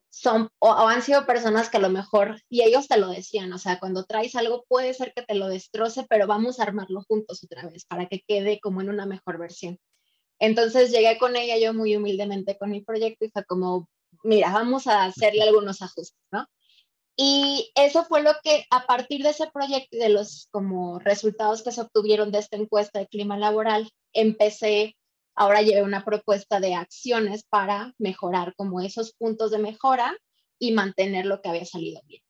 [0.09, 3.57] son o, han sido personas que a lo mejor, y ellos te lo decían, o
[3.57, 7.43] sea, cuando traes algo puede ser que te lo destroce, pero vamos a armarlo juntos
[7.43, 9.77] otra vez para que quede como en una mejor versión.
[10.39, 13.89] Entonces llegué con ella yo muy humildemente con mi proyecto y fue como,
[14.23, 16.45] mira, vamos a hacerle algunos ajustes, ¿no?
[17.15, 21.63] Y eso fue lo que a partir de ese proyecto y de los como resultados
[21.63, 24.95] que se obtuvieron de esta encuesta de clima laboral, empecé
[25.39, 30.17] Ahora llevé una propuesta de acciones para mejorar como esos puntos de mejora
[30.57, 32.23] y mantener lo que había salido bien.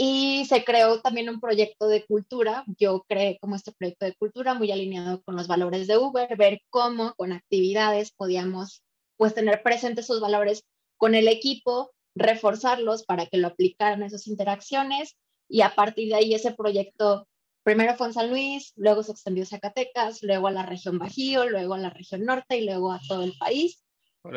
[0.00, 2.64] Y se creó también un proyecto de cultura.
[2.78, 6.62] Yo creé como este proyecto de cultura muy alineado con los valores de Uber, ver
[6.70, 8.82] cómo con actividades podíamos
[9.16, 10.64] pues tener presentes esos valores
[10.96, 15.16] con el equipo, reforzarlos para que lo aplicaran esas interacciones
[15.48, 17.26] y a partir de ahí ese proyecto
[17.62, 21.48] primero fue en San Luis, luego se extendió a Zacatecas, luego a la región Bajío,
[21.48, 23.82] luego a la región norte y luego a todo el país.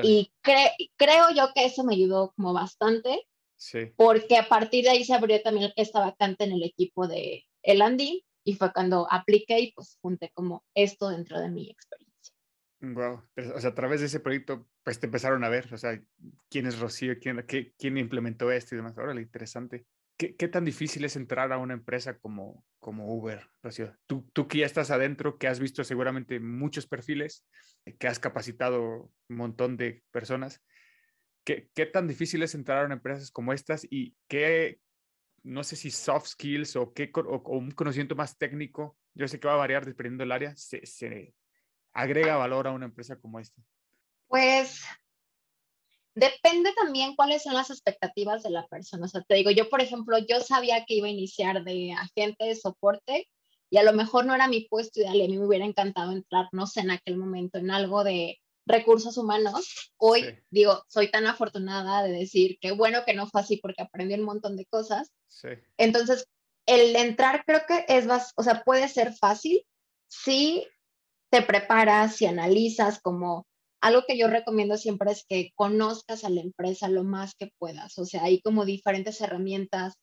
[0.03, 3.27] Y creo yo que eso me ayudó como bastante,
[3.61, 3.93] sí.
[3.95, 7.81] porque a partir de ahí se abrió también esta vacante en el equipo de El
[7.81, 12.35] Andy y fue cuando apliqué y pues junté como esto dentro de mi experiencia.
[12.81, 13.21] Wow,
[13.55, 16.01] o sea, a través de ese proyecto pues te empezaron a ver, o sea,
[16.49, 18.97] quién es Rocío, quién, qué, quién implementó esto y demás.
[18.97, 19.85] Órale, interesante.
[20.17, 23.95] ¿Qué, ¿Qué, tan difícil es entrar a una empresa como, como Uber, Rocío?
[24.07, 27.45] Tú, tú que ya estás adentro, que has visto seguramente muchos perfiles,
[27.99, 30.63] que has capacitado un montón de personas,
[31.43, 34.79] ¿qué, qué tan difícil es entrar a una empresa como estas y qué,
[35.43, 39.47] no sé si soft skills o, qué, o, un conocimiento más técnico, yo sé que
[39.47, 41.33] va a variar dependiendo del área, se, se
[41.93, 43.61] agrega valor a una empresa como esta?
[44.27, 44.81] Pues
[46.13, 49.05] Depende también cuáles son las expectativas de la persona.
[49.05, 52.45] O sea, te digo, yo, por ejemplo, yo sabía que iba a iniciar de agente
[52.45, 53.29] de soporte
[53.69, 56.11] y a lo mejor no era mi puesto ideal y a mí me hubiera encantado
[56.11, 58.39] entrar, no sé, en aquel momento en algo de
[58.71, 59.91] recursos humanos.
[59.97, 64.13] Hoy, digo, soy tan afortunada de decir que bueno que no fue así porque aprendí
[64.15, 65.11] un montón de cosas.
[65.27, 65.49] Sí.
[65.77, 66.27] Entonces,
[66.65, 69.65] el entrar creo que es, o sea, puede ser fácil
[70.07, 70.67] si
[71.29, 73.45] te preparas, si analizas como
[73.81, 77.97] algo que yo recomiendo siempre es que conozcas a la empresa lo más que puedas.
[77.97, 79.95] O sea, hay como diferentes herramientas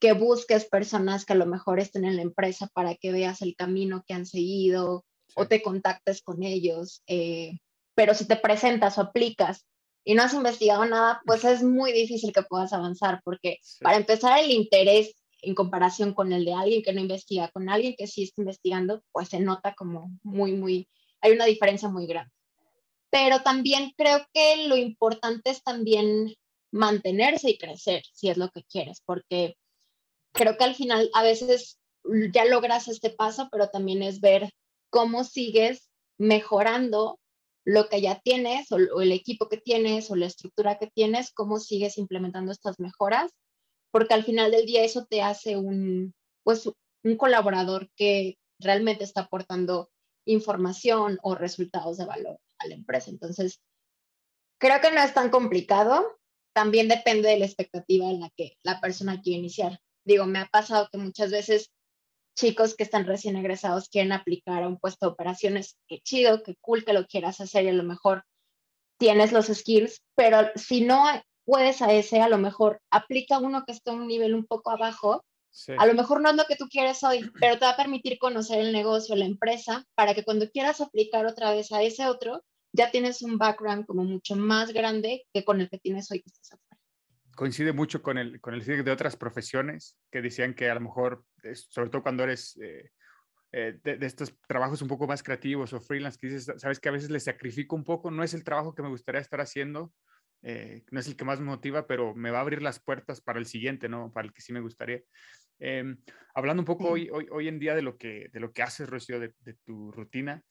[0.00, 3.54] que busques personas que a lo mejor estén en la empresa para que veas el
[3.56, 5.04] camino que han seguido
[5.34, 7.02] o te contactes con ellos.
[7.06, 7.58] Eh,
[7.98, 9.66] pero si te presentas o aplicas
[10.04, 14.38] y no has investigado nada, pues es muy difícil que puedas avanzar porque para empezar
[14.38, 18.22] el interés en comparación con el de alguien que no investiga, con alguien que sí
[18.22, 20.88] está investigando, pues se nota como muy, muy,
[21.20, 22.30] hay una diferencia muy grande.
[23.10, 26.36] Pero también creo que lo importante es también
[26.70, 29.56] mantenerse y crecer, si es lo que quieres, porque
[30.30, 31.80] creo que al final a veces
[32.32, 34.52] ya logras este paso, pero también es ver
[34.88, 37.17] cómo sigues mejorando
[37.68, 41.58] lo que ya tienes o, el equipo que tienes o la estructura que tienes, cómo
[41.58, 43.30] sigues implementando estas mejoras,
[43.90, 46.70] porque al final del día eso te hace un, pues,
[47.04, 49.90] un colaborador que realmente está aportando
[50.24, 53.10] información o resultados de valor a la empresa.
[53.10, 53.60] Entonces,
[54.58, 56.18] creo que no es tan complicado.
[56.54, 59.78] También depende de la expectativa en la que la persona quiere iniciar.
[60.06, 61.70] Digo, me ha pasado que muchas veces
[62.38, 65.76] chicos que están recién egresados quieren aplicar a un puesto de operaciones.
[65.88, 68.24] Qué chido, qué cool que lo quieras hacer y a lo mejor
[68.98, 71.04] tienes los skills, pero si no
[71.44, 74.70] puedes a ese, a lo mejor aplica uno que está a un nivel un poco
[74.70, 75.24] abajo
[75.78, 78.18] a lo mejor no es lo que tú quieres hoy, pero te va a permitir
[78.18, 82.44] conocer el negocio, la empresa, para que cuando quieras aplicar otra vez a ese otro,
[82.72, 86.30] ya tienes un background como mucho más grande que con el que tienes hoy que
[86.30, 86.60] estás.
[87.38, 91.24] Coincide mucho con el, con el de otras profesiones que decían que a lo mejor,
[91.54, 92.90] sobre todo cuando eres eh,
[93.52, 96.92] eh, de, estos trabajos un poco más creativos o freelance, que dices, sabes que a
[96.92, 99.92] veces le sacrifico un poco, no es el trabajo que me gustaría estar haciendo,
[100.42, 103.20] eh, no es el que más me motiva, pero me va a abrir las puertas
[103.20, 104.12] para el siguiente, ¿no?
[104.12, 105.00] Para el que sí me gustaría.
[105.60, 105.96] Em,
[106.34, 108.88] hablando un poco hoy, hoy, hoy, en día de lo que, de lo que haces,
[108.88, 109.32] Rocío, de,
[109.64, 110.42] tu rutina,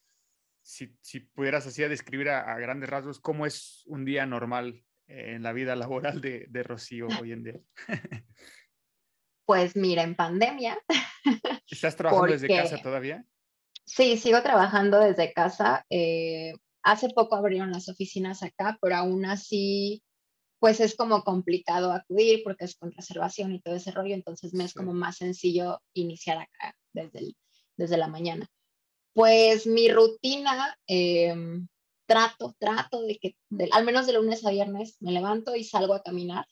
[0.62, 5.52] si, si, pudieras así describir a, grandes rasgos cómo es un día normal en la
[5.52, 7.60] vida laboral de, de Rocío hoy en día.
[9.44, 10.78] Pues mira, en pandemia.
[11.70, 13.24] ¿Estás trabajando desde casa todavía?
[13.86, 15.86] Sí, sigo trabajando desde casa.
[15.88, 20.02] Eh, hace poco abrieron las oficinas acá, pero aún así
[20.58, 24.64] pues es como complicado acudir porque es con reservación y todo ese rollo, entonces me
[24.64, 27.34] es como más sencillo iniciar acá desde,
[27.76, 28.46] desde la mañana.
[29.14, 31.68] Pues mi rutina, em,
[32.08, 33.36] trato, trato de que
[33.70, 36.46] al menos de lunes a viernes me levanto y salgo a caminar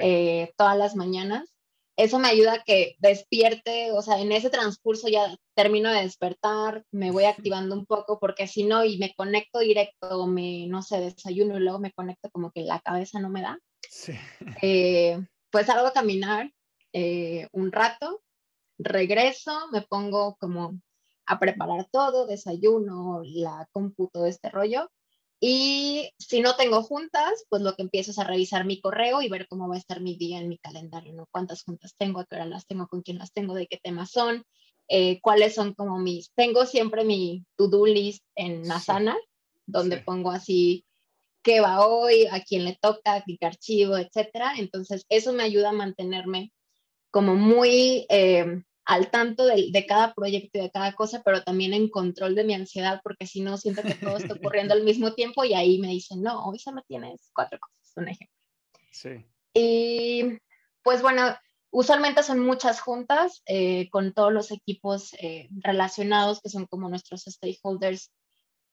[0.00, 1.54] eh, todas las mañanas
[1.98, 6.84] eso me ayuda a que despierte, o sea, en ese transcurso ya termino de despertar,
[6.92, 11.00] me voy activando un poco, porque si no, y me conecto directo, me, no sé,
[11.00, 13.58] desayuno y luego me conecto como que la cabeza no me da.
[13.90, 14.12] Sí.
[14.62, 15.18] Eh,
[15.50, 16.52] pues salgo a caminar
[16.92, 18.22] eh, un rato,
[18.78, 20.80] regreso, me pongo como
[21.28, 24.90] a preparar todo, desayuno, la cómputo, este rollo,
[25.40, 29.28] y si no tengo juntas, pues lo que empiezo es a revisar mi correo y
[29.28, 31.28] ver cómo va a estar mi día en mi calendario, ¿no?
[31.30, 34.10] Cuántas juntas tengo, a qué hora las tengo, con quién las tengo, de qué temas
[34.10, 34.42] son,
[34.88, 36.32] eh, cuáles son como mis...
[36.34, 39.16] Tengo siempre mi to-do list en Asana,
[39.66, 40.84] donde pongo así
[41.42, 44.54] qué va hoy, a quién le toca, qué archivo, etcétera.
[44.58, 46.52] Entonces, eso me ayuda a mantenerme
[47.12, 51.74] como muy eh, al tanto de, de, cada proyecto y de cada cosa, pero también
[51.74, 55.12] en control de mi ansiedad, porque si no, siento que todo está ocurriendo al mismo
[55.12, 58.36] tiempo y ahí me dicen, no, hoy solo tienes cuatro cosas, un ejemplo.
[58.90, 59.26] Sí.
[59.52, 60.38] Y
[60.82, 61.36] pues bueno,
[61.70, 67.24] usualmente son muchas juntas eh, con todos los equipos eh, relacionados que son como nuestros
[67.24, 68.10] stakeholders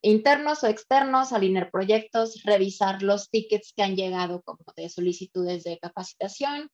[0.02, 5.78] internos o externos, alinear proyectos, revisar los tickets que han llegado como de solicitudes de
[5.78, 6.70] capacitación,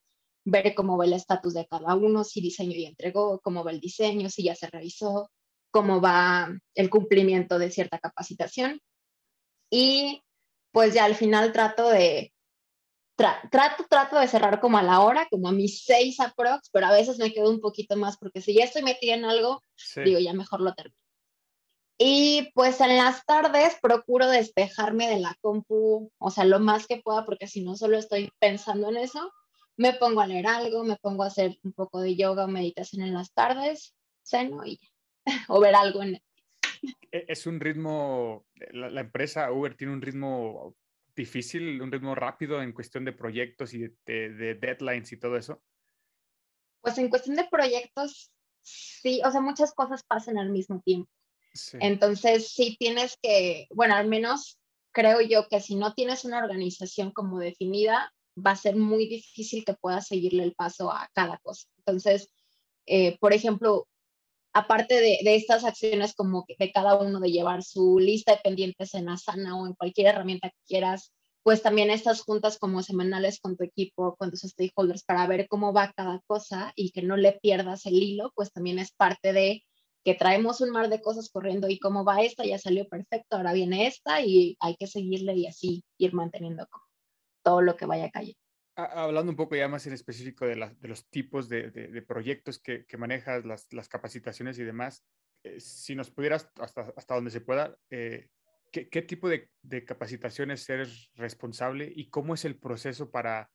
[0.45, 3.79] ver cómo va el estatus de cada uno, si diseño ya entregó, cómo va el
[3.79, 5.29] diseño, si ya se revisó,
[5.71, 8.79] cómo va el cumplimiento de cierta capacitación.
[9.69, 10.21] Y
[10.71, 12.33] pues ya al final trato de,
[13.15, 16.91] trato, trato de cerrar como a la hora, como a mis seis aprox, pero a
[16.91, 19.61] veces me quedo un poquito más porque si ya estoy metida en algo,
[20.03, 20.95] digo, ya mejor lo termino.
[21.97, 26.97] Y pues en las tardes procuro despejarme de la compu, o sea, lo más que
[26.97, 29.31] pueda, porque si no solo estoy pensando en eso,
[29.81, 33.01] me pongo a leer algo, me pongo a hacer un poco de yoga o meditación
[33.01, 34.79] en las tardes, ceno y
[35.49, 36.15] o ver algo en
[37.11, 40.75] e, Es un ritmo, la, empresa Uber tiene un ritmo
[41.15, 45.61] difícil, un ritmo rápido en cuestión de proyectos y de deadlines y todo eso.
[46.81, 51.09] Pues en cuestión de proyectos, sí, o sea, muchas cosas pasan al mismo tiempo.
[51.73, 54.57] Entonces, sí tienes que, bueno, al menos
[54.93, 59.65] creo yo que si no tienes una organización como definida, va a ser muy difícil
[59.65, 61.67] que puedas seguirle el paso a cada cosa.
[61.79, 62.29] Entonces,
[62.85, 63.87] eh, por ejemplo,
[64.53, 69.09] aparte de, estas acciones como de cada uno de llevar su lista de pendientes en
[69.09, 71.13] Asana o en cualquier herramienta que quieras,
[71.43, 75.73] pues también estas juntas como semanales con tu equipo, con tus stakeholders para ver cómo
[75.73, 79.63] va cada cosa y que no le pierdas el hilo, pues también es parte de
[80.03, 83.53] que traemos un mar de cosas corriendo y cómo va esta, ya salió perfecto, ahora
[83.53, 86.67] viene esta y hay que seguirle y así ir manteniendo
[87.43, 88.39] todo lo que vaya cayendo.
[88.75, 92.85] Hablando un poco ya más en específico de, de los tipos de, de, proyectos que,
[92.85, 95.05] que manejas, las, las, capacitaciones y demás,
[95.43, 98.29] eh, si nos pudieras, hasta, hasta donde se pueda, eh,
[98.71, 99.49] ¿qué, ¿qué, tipo de,
[99.85, 103.51] capacitaciones eres responsable y cómo es el proceso para,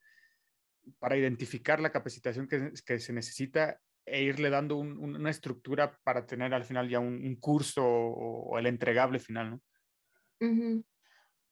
[0.99, 6.55] para identificar la capacitación que, que se necesita e irle dando una estructura para tener
[6.55, 9.61] al final ya un, curso o, el entregable final, ¿no?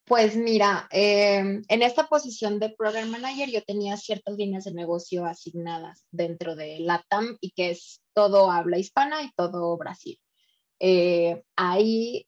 [0.06, 5.24] Pues mira, em, en esta posición de Program Manager yo tenía ciertas líneas de negocio
[5.24, 10.18] asignadas dentro de LATAM y que es todo habla hispana y todo Brasil.
[10.78, 12.26] Eh, ahí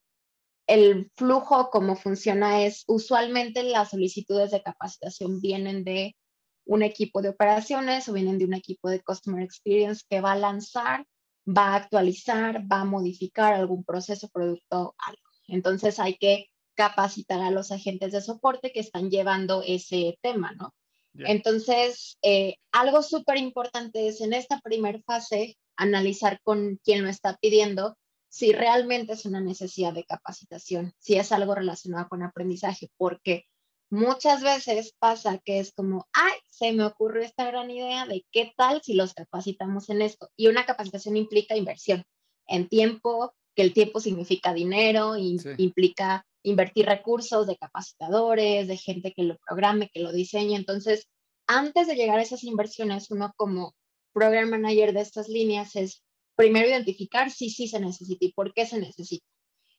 [0.67, 6.17] el flujo, cómo funciona es, usualmente las solicitudes de capacitación vienen de
[6.65, 10.37] un equipo de operaciones o vienen de un equipo de Customer Experience que va a
[10.37, 11.07] lanzar,
[11.47, 15.23] va a actualizar, va a modificar algún proceso, producto, algo.
[15.49, 20.75] Entonces hay que capacitar a los agentes de soporte que están llevando ese tema, ¿no?
[21.19, 27.39] Entonces, eh, algo súper importante es en esta primera fase analizar con quién lo está
[27.41, 27.97] pidiendo
[28.29, 33.47] si realmente es una necesidad de capacitación, si es algo relacionado con aprendizaje, porque
[33.89, 38.53] muchas veces pasa que es como, ay, se me ocurrió esta gran idea de qué
[38.57, 40.29] tal si los capacitamos en esto.
[40.37, 42.05] Y una capacitación implica inversión
[42.47, 49.13] en tiempo, que el tiempo significa dinero, y implica invertir recursos de capacitadores, de gente
[49.13, 50.55] que lo programe, que lo diseñe.
[50.55, 51.09] Entonces,
[51.49, 53.75] antes de llegar a esas inversiones, uno como
[54.13, 56.05] program manager de estas líneas es
[56.37, 59.27] primero identificar si sí se necesita y por qué se necesita.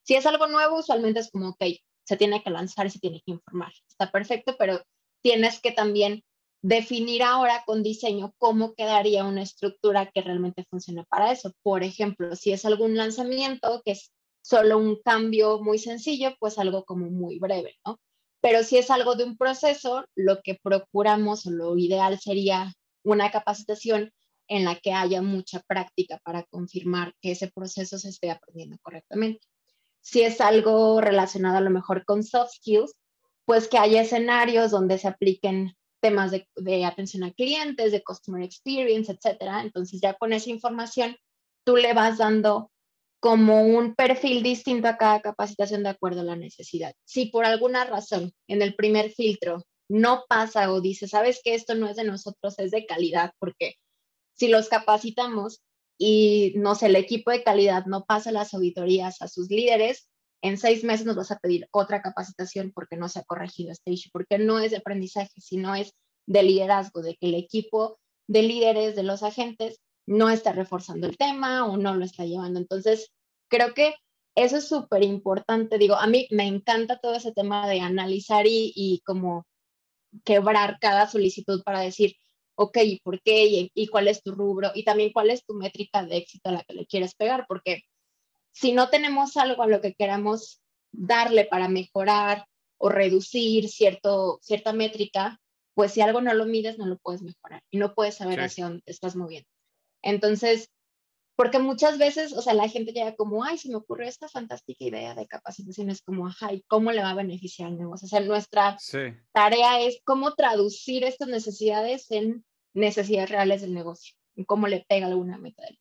[0.03, 1.63] Si es algo nuevo, usualmente es como, ok,
[2.03, 3.71] se tiene que lanzar se tiene que informar.
[3.88, 4.82] Está perfecto, pero
[5.21, 6.23] tienes que también
[6.62, 11.53] definir ahora con diseño cómo quedaría una estructura que realmente funcione para eso.
[11.63, 14.12] Por ejemplo, si es algún lanzamiento que es
[14.47, 17.99] solo un cambio muy sencillo, pues algo como muy breve, ¿no?
[18.41, 23.31] Pero si es algo de un proceso, lo que procuramos o lo ideal sería una
[23.31, 24.12] capacitación
[24.47, 29.41] en la que haya mucha práctica para confirmar que ese proceso se esté aprendiendo correctamente
[30.07, 32.95] si es algo relacionado a lo mejor con soft skills,
[33.43, 39.12] pues que haya escenarios donde se apliquen temas de, atención a clientes, de customer experience,
[39.12, 39.62] etcétera.
[39.62, 41.17] Entonces ya con esa información
[41.65, 42.71] tú le vas dando
[43.19, 46.93] como un perfil distinto a cada capacitación de acuerdo a la necesidad.
[47.06, 51.75] Si por alguna razón en el primer filtro no pasa o dice, sabes que esto
[51.75, 53.75] no es de nosotros, es de calidad, porque
[54.33, 55.62] si los capacitamos
[55.98, 60.10] y no sé, el equipo de calidad no pasa las auditorías a sus líderes,
[60.44, 63.92] en seis meses nos vas a pedir otra capacitación porque no se ha corregido este
[63.92, 65.94] issue, porque no es de aprendizaje, sino es
[66.27, 71.17] de liderazgo, de que el equipo de líderes de los agentes no está reforzando el
[71.17, 72.60] tema o no lo está llevando.
[72.60, 73.12] Entonces,
[73.49, 73.93] creo que
[74.35, 75.77] eso es súper importante.
[75.77, 79.45] Digo, a mí me encanta todo ese tema de analizar y, y como
[80.23, 82.15] quebrar cada solicitud para decir,
[82.55, 83.69] ok, ¿por qué?
[83.73, 84.71] Y, cuál es tu rubro?
[84.73, 87.83] Y también cuál es tu métrica de éxito a la que le quieres pegar, porque
[88.51, 92.45] si no tenemos algo a lo que queramos darle para mejorar
[92.77, 95.39] o reducir cierto, cierta métrica,
[95.75, 98.45] pues si algo no lo mides, no lo puedes mejorar y no puedes saber Sí.
[98.45, 99.49] hacia dónde te estás moviendo.
[100.02, 100.69] Entonces,
[101.35, 104.85] porque muchas veces, o sea, la gente llega como, ay, se me ocurrió esta fantástica
[104.85, 108.08] idea de capacitación, es como, ajá, ¿y cómo le va a beneficiar al negocio?
[108.08, 109.13] O sea, nuestra Sí.
[109.33, 112.43] tarea es cómo traducir estas necesidades en
[112.73, 115.79] necesidades reales del negocio, y cómo le pega alguna meta del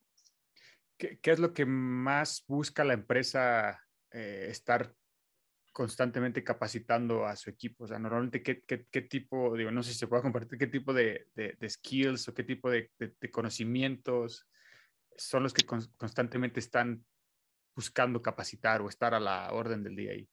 [0.98, 4.94] ¿Qué, qué es lo que más busca la empresa eh, estar
[5.76, 7.84] constantemente capacitando a su equipo?
[7.84, 10.68] O sea, normalmente, ¿qué, qué, qué tipo, digo, no sé si se puede compartir, qué
[10.68, 14.46] tipo de, de, de skills o qué tipo de, de, conocimientos
[15.18, 17.04] son los que con, constantemente están
[17.74, 20.26] buscando capacitar o estar a la orden del día ahí?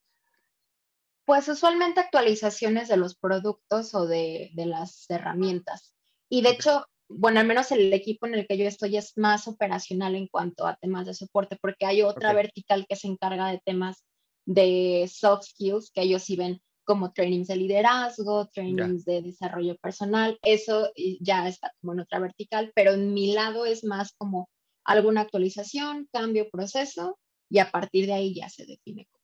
[1.26, 5.94] Pues usualmente actualizaciones de los productos o de, de las herramientas.
[6.30, 9.50] Y de hecho, bueno, al menos el equipo en el que yo estoy es más
[9.50, 12.36] operacional en cuanto a temas de soporte, porque hay otra Ok.
[12.38, 14.06] vertical que se encarga de temas
[14.46, 20.38] de soft skills, que ellos sí ven como trainings de liderazgo, trainings de desarrollo personal,
[20.44, 20.92] eso
[21.22, 24.50] ya está como en otra vertical, pero en mi lado es más como
[24.86, 27.18] alguna actualización, cambio, proceso,
[27.50, 29.24] y a partir de ahí ya se define cómo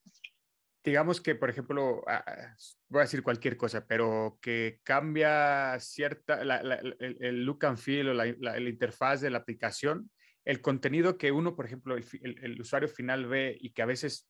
[0.83, 2.01] digamos que, por ejemplo,
[2.87, 7.77] voy a decir cualquier cosa, pero que cambia cierta, la- la- el, el look and
[7.77, 8.27] feel o la,
[8.59, 10.09] interfaz de la aplicación,
[10.45, 13.81] el contenido que uno, por ejemplo, el, fi- el- el usuario final ve y que
[13.81, 14.28] a veces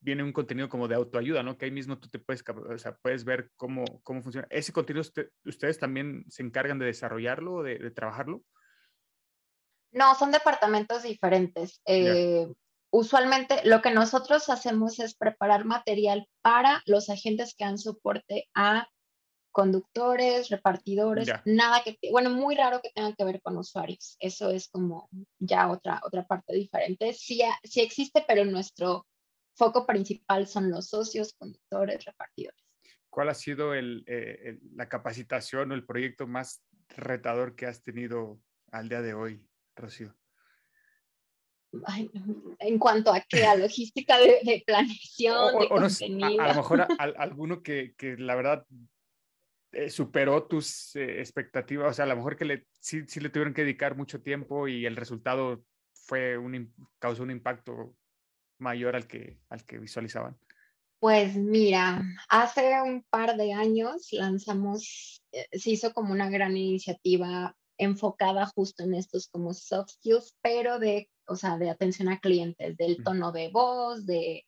[0.00, 1.56] viene un contenido como de autoayuda, ¿no?
[1.56, 4.46] Que ahí mismo tú te puedes, o sea, puedes ver cómo, cómo funciona.
[4.50, 8.42] ¿Ese contenido usted- ustedes también se encargan de desarrollarlo, de, de trabajarlo?
[9.92, 11.80] No, son departamentos diferentes.
[11.86, 12.48] Eh,
[12.90, 18.88] Usualmente lo que nosotros hacemos es preparar material para los agentes que dan soporte a
[19.52, 24.16] conductores, repartidores, nada que, bueno, muy raro que tengan que ver con usuarios.
[24.20, 27.12] Eso es como ya otra, otra parte diferente.
[27.12, 29.06] Sí, sí existe, pero nuestro
[29.58, 32.64] foco principal son los socios, conductores, repartidores.
[33.10, 36.62] ¿Cuál ha sido el, eh, el- la capacitación o el proyecto más
[36.96, 38.40] retador que has tenido
[38.70, 39.44] al día de hoy,
[39.74, 40.14] Rocío?
[41.84, 42.10] Ay,
[42.60, 45.88] en cuanto a qué, a logística de, de O, planeación, de o- o no a-
[45.88, 46.42] contenido.
[46.42, 48.64] a, lo mejor a- al- alguno que, que la verdad
[49.72, 53.28] eh, superó tus eh, expectativas, o sea, a lo mejor que le, sí, sí le
[53.28, 57.94] tuvieron que dedicar mucho tiempo y el resultado fue un, causó un impacto
[58.58, 60.38] mayor al que, al que visualizaban.
[61.00, 67.56] Pues mira, hace un par de años lanzamos, eh, se hizo como una gran iniciativa
[67.78, 72.76] enfocada justo en estos como soft skills, pero de, o sea, de atención a clientes,
[72.76, 74.44] del tono de voz, de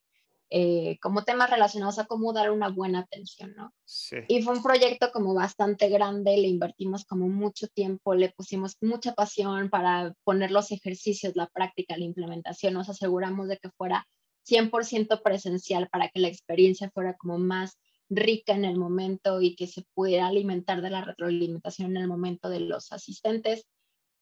[0.53, 3.73] eh, como temas relacionados a cómo dar una buena atención, ¿no?
[3.85, 4.17] Sí.
[4.27, 9.15] Y fue un proyecto como bastante grande, le invertimos como mucho tiempo, le pusimos mucha
[9.15, 14.09] pasión para poner los ejercicios, la práctica, la implementación, nos aseguramos de que fuera
[14.45, 17.79] 100% presencial para que la experiencia fuera como más
[18.09, 22.49] rica en el momento y que se pudiera alimentar de la retroalimentación en el momento
[22.49, 23.67] de los asistentes.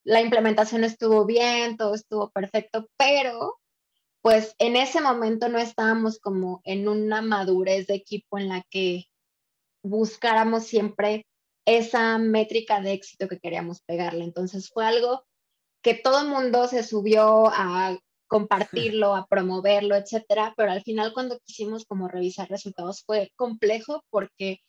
[0.04, 3.56] La implementación estuvo bien, todo estuvo perfecto, pero
[4.22, 9.04] pues en ese momento no estábamos como en una madurez de equipo en la que
[9.82, 11.26] buscáramos siempre
[11.64, 14.24] esa métrica de éxito que queríamos pegarle.
[14.24, 15.24] Entonces fue algo
[15.82, 21.38] que todo el mundo se subió a compartirlo, a promoverlo, etcétera, pero al final cuando
[21.40, 24.60] quisimos como revisar resultados fue complejo porque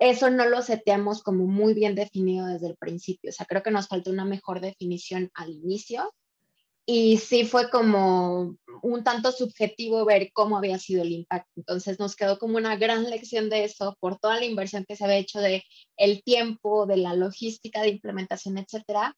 [0.00, 3.30] eso no lo seteamos como muy bien definido desde el principio.
[3.30, 6.12] O sea, creo que nos faltó una mejor definición al inicio
[6.90, 11.52] y sí fue como un tanto subjetivo ver cómo había sido el impacto.
[11.56, 15.04] Entonces nos quedó como una gran lección de eso por toda la inversión que se
[15.04, 15.62] había hecho de
[15.98, 19.14] el tiempo, de la logística de implementación, etcétera.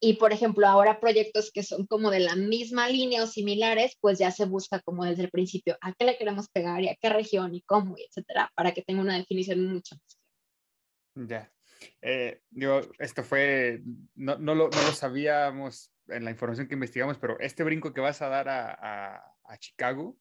[0.00, 4.18] Y por ejemplo, ahora proyectos que son como de la misma línea o similares, pues
[4.18, 7.10] ya se busca como desde el principio a qué le queremos pegar y a qué
[7.10, 11.28] región y cómo, y etcétera, para que tenga una definición mucho más clara.
[11.28, 11.52] Ya.
[12.00, 13.82] Eh, digo, esto fue,
[14.14, 18.00] no, no, lo, no lo sabíamos en la información que investigamos, pero este brinco que
[18.00, 20.16] vas a dar a, a, a Chicago,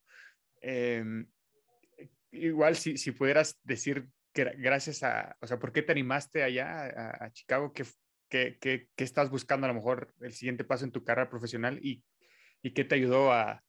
[0.62, 1.04] eh,
[2.32, 6.86] igual si, si pudieras decir que gracias a, o sea, ¿por qué te animaste allá
[6.86, 7.74] a, a Chicago?
[7.74, 7.86] ¿Qué,
[8.30, 11.80] qué, qué, qué estás buscando a lo mejor el siguiente paso en tu carrera profesional
[11.82, 12.04] y,
[12.62, 13.64] y qué te ayudó a,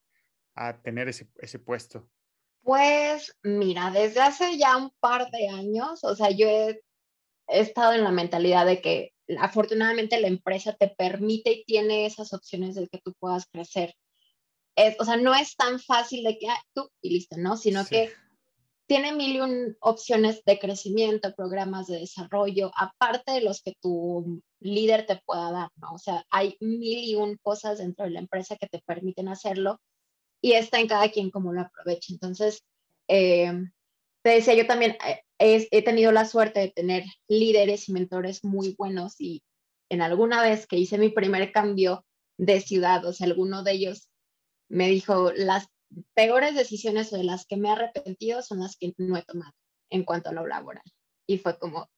[0.55, 2.11] a tener ese, ese puesto?
[2.63, 6.83] Pues mira, desde hace ya un par de años, o sea, yo he
[7.51, 12.33] he estado en la mentalidad de que afortunadamente la empresa te permite y tiene esas
[12.33, 13.95] opciones de que tú puedas crecer.
[14.77, 17.57] Es, o sea, no es tan fácil de que ah, tú y listo, ¿no?
[17.57, 17.91] Sino Sí.
[17.91, 18.13] que
[18.87, 24.43] tiene mil y un opciones de crecimiento, programas de desarrollo, aparte de los que tu
[24.59, 25.93] líder te pueda dar, ¿no?
[25.93, 29.81] O sea, hay mil y un cosas dentro de la empresa que te permiten hacerlo
[30.41, 32.13] y está en cada quien como lo aproveche.
[32.13, 32.65] Entonces,
[33.07, 33.53] eh,
[34.23, 34.97] te decía, yo también
[35.39, 39.43] eh, he tenido la suerte de tener líderes y mentores muy buenos y
[39.89, 42.05] en alguna vez que hice mi primer cambio
[42.39, 44.09] de ciudad, o sea, alguno de ellos
[44.69, 45.67] me dijo, las
[46.15, 49.53] peores decisiones o de las que me he arrepentido son las que no he tomado
[49.91, 50.85] en cuanto a lo laboral.
[51.27, 51.91] Y fue como, ah,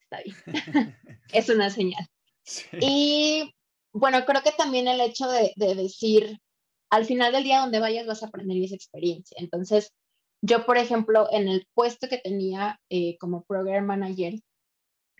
[0.00, 0.36] está bien,
[1.32, 2.06] es una señal.
[2.80, 3.54] Y
[3.92, 6.38] bueno, creo que también el hecho de, de, decir,
[6.90, 9.36] al final del día donde vayas vas a aprender esa experiencia.
[9.38, 9.92] Entonces,
[10.46, 14.34] yo, por ejemplo, en el puesto que tenía eh, como program manager,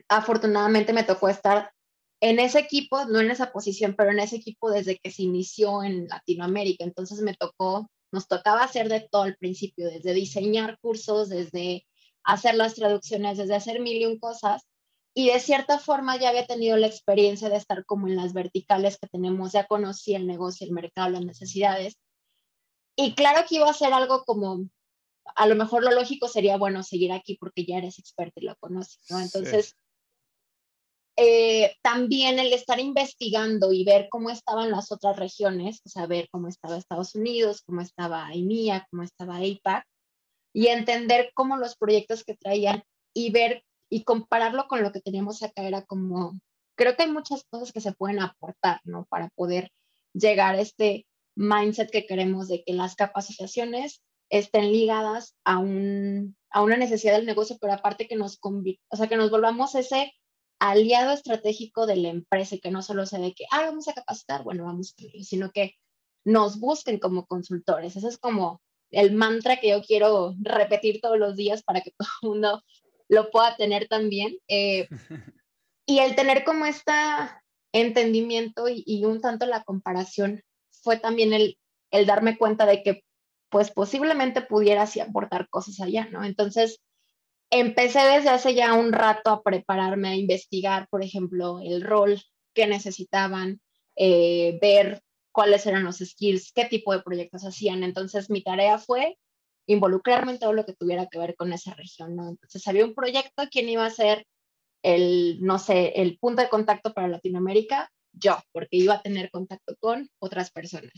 [0.07, 1.73] afortunadamente me tocó estar
[2.21, 5.83] en ese equipo, no en esa posición, pero en ese equipo desde que se inició
[5.83, 6.85] en Latinoamérica.
[6.85, 11.87] Entonces me tocó, nos tocaba hacer de todo al principio, desde diseñar cursos, desde
[12.23, 14.63] hacer las traducciones, desde hacer mil y un cosas.
[15.15, 18.99] Y de cierta forma ya había tenido la experiencia de estar como en las verticales
[18.99, 21.97] que tenemos, ya conocí el negocio, el mercado, las necesidades.
[22.95, 24.69] Y claro que iba a ser algo como
[25.37, 28.57] a lo mejor lo lógico sería, bueno, seguir aquí porque ya eres experto y lo
[28.57, 29.21] conoces, ¿no?
[29.21, 29.77] Entonces,
[31.17, 36.29] eh, también el estar investigando y ver cómo estaban las otras regiones, o sea, ver
[36.31, 39.85] cómo estaba Estados Unidos, cómo estaba IMIA, cómo estaba APAC,
[40.53, 45.43] y entender cómo los proyectos que traían y ver y compararlo con lo que teníamos
[45.43, 46.39] acá era como,
[46.77, 49.07] creo que hay muchas cosas que se pueden aportar, ¿no?
[49.09, 49.71] Para poder
[50.13, 51.07] llegar a este
[51.37, 54.01] mindset que queremos de que las capacitaciones
[54.39, 59.07] estén ligadas a, un, a una necesidad del negocio, pero aparte que nos, o sea,
[59.07, 60.13] que nos volvamos ese
[60.59, 63.93] aliado estratégico de la empresa y que no solo sea de que, ah, vamos a
[63.93, 65.75] capacitar, bueno, vamos sino que
[66.25, 67.95] nos busquen como consultores.
[67.95, 68.61] Ese es como
[68.91, 72.63] el mantra que yo quiero repetir todos los días para que todo el mundo
[73.09, 74.37] lo pueda tener también.
[74.49, 74.89] Eh,
[75.87, 76.93] y el tener como este
[77.73, 81.57] entendimiento y, y, un tanto la comparación fue también el,
[81.93, 83.05] el darme cuenta de que
[83.55, 86.25] pues posiblemente pudiera así aportar cosas allá, ¿no?
[86.25, 86.81] Entonces,
[87.51, 92.21] empecé desde hace ya un rato a prepararme, a investigar, por ejemplo, el rol
[92.53, 93.61] que necesitaban,
[93.95, 97.85] eh, ver cuáles eran los skills, qué tipo de proyectos hacían.
[97.85, 99.19] Entonces, mi tarea fue
[99.69, 102.31] involucrarme en todo lo que tuviera que ver con esa región, ¿no?
[102.31, 104.27] Entonces, había un proyecto, ¿quién iba a ser
[104.83, 107.89] el, no sé, el punto de contacto para Latinoamérica?
[108.17, 110.93] Yo, porque iba a tener contacto con otras personas.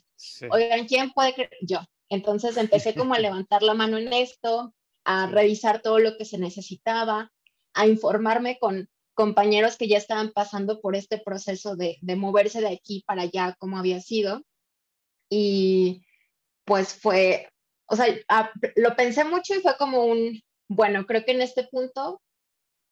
[0.50, 1.56] Oigan, ¿quién puede creer?
[1.62, 1.80] Yo.
[2.08, 6.38] Entonces empecé como a levantar la mano en esto, a revisar todo lo que se
[6.38, 7.32] necesitaba,
[7.74, 13.02] a informarme con compañeros que ya estaban pasando por este proceso de, moverse de aquí
[13.06, 14.42] para allá, como había sido.
[15.30, 16.02] Y
[16.64, 17.48] pues fue,
[17.86, 18.14] o sea,
[18.76, 22.20] lo pensé mucho y fue como un, bueno, creo que en este punto,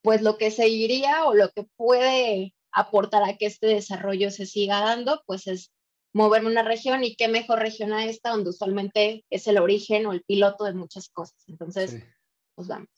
[0.02, 4.80] pues lo que seguiría o lo que puede aportar a que este desarrollo se siga
[4.80, 5.72] dando, pues es
[6.12, 10.06] moverme a una región y qué mejor región a esta, donde usualmente es el origen
[10.06, 11.42] o el piloto de muchas cosas.
[11.48, 12.02] Entonces,
[12.54, 12.88] pues vamos.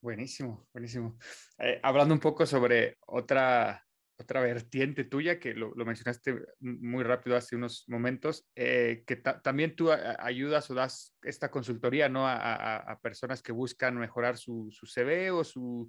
[0.00, 1.16] Buenísimo, buenísimo.
[1.58, 3.86] Eh, hablando un poco sobre otra,
[4.18, 9.92] otra vertiente tuya, que lo, mencionaste muy rápido hace unos momentos, eh, que también tú
[9.92, 12.26] ayudas o das esta consultoría ¿no?
[12.26, 15.88] a, personas que buscan mejorar su, su CV o, su,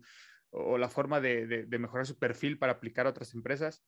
[0.54, 3.84] o la forma de, de, mejorar su perfil para aplicar a otras empresas.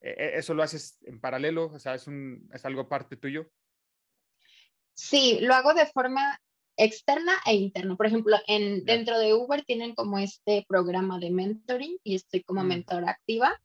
[0.00, 1.66] E, e, ¿Eso lo haces en paralelo?
[1.72, 3.50] O sea, ¿es, un, es algo parte tuyo?
[4.94, 6.40] Sí, lo hago de forma
[6.76, 7.96] externa e interna.
[7.96, 12.62] Por ejemplo, en, dentro de Uber tienen como este programa de mentoring y estoy como
[12.62, 12.66] mm.
[12.66, 13.60] mentora activa.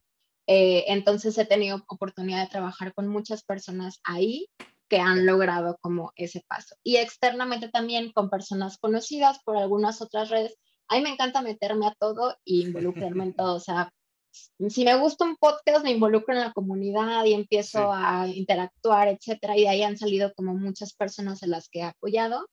[0.48, 4.50] Eh, entonces he tenido oportunidad de trabajar con muchas personas ahí
[4.90, 6.76] que han logrado como ese paso.
[6.84, 10.58] Y externamente también con personas conocidas por algunas otras redes.
[10.92, 13.56] A mí me encanta meterme a todo y involucrarme en todo.
[13.56, 13.94] O sea,
[14.68, 19.58] si me gusta un podcast, me involucro en la comunidad y empiezo a interactuar, etcétera,
[19.58, 22.46] y de ahí han salido como muchas personas a las que he apoyado.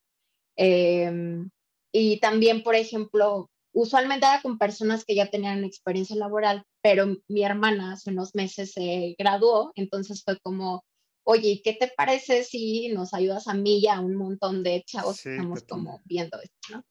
[0.56, 1.50] Em,
[1.92, 7.42] y también, por ejemplo, usualmente era con personas que ya tenían experiencia laboral, pero mi
[7.42, 10.84] hermana hace unos meses se graduó, entonces fue como,
[11.24, 15.20] oye, ¿qué te parece si nos ayudas a mí y a un montón de chavos
[15.20, 16.84] que estamos como viendo esto, ¿no?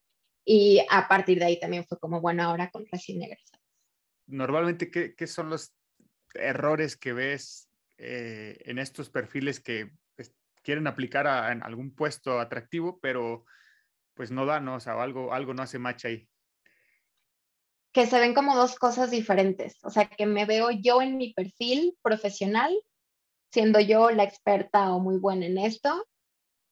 [0.50, 3.58] Y a partir de ahí también fue como, bueno, ahora con recién egresados
[4.28, 5.74] normalmente, ¿qué, son los
[6.34, 12.40] errores que ves eh, en estos perfiles que pues, quieren aplicar a, en algún puesto
[12.40, 13.46] atractivo, pero
[14.14, 14.76] pues no da, ¿no?
[14.76, 16.30] O sea, algo, algo no hace match ahí.
[17.94, 19.78] Que se ven como dos cosas diferentes.
[19.84, 22.76] O sea, que me veo yo en mi perfil profesional,
[23.52, 26.06] siendo yo la experta o muy buena en esto,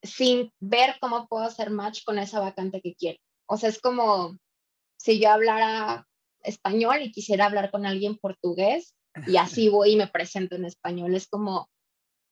[0.04, 3.20] sin ver cómo puedo hacer match con esa vacante que quiero.
[3.48, 4.38] O sea, es como
[4.98, 6.08] si yo hablara
[6.44, 8.94] español y quisiera hablar con alguien portugués
[9.28, 11.16] y así voy y me presento en español.
[11.16, 11.70] Es como,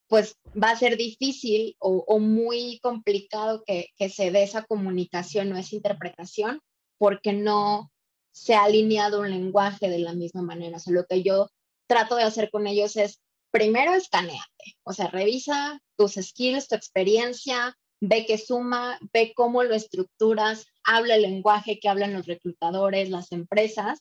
[0.08, 5.56] pues va a ser difícil o, muy complicado que, que, se dé esa comunicación o
[5.56, 6.60] esa interpretación
[6.98, 7.90] porque no
[8.32, 10.76] se ha alineado un lenguaje de la misma manera.
[10.76, 11.48] O sea, lo que yo
[11.86, 17.76] trato de hacer con ellos es, primero escaneate, o sea, revisa tus skills, tu experiencia,
[18.00, 23.32] ve qué suma, ve cómo lo estructuras, habla el lenguaje que hablan los reclutadores, las
[23.32, 24.00] empresas.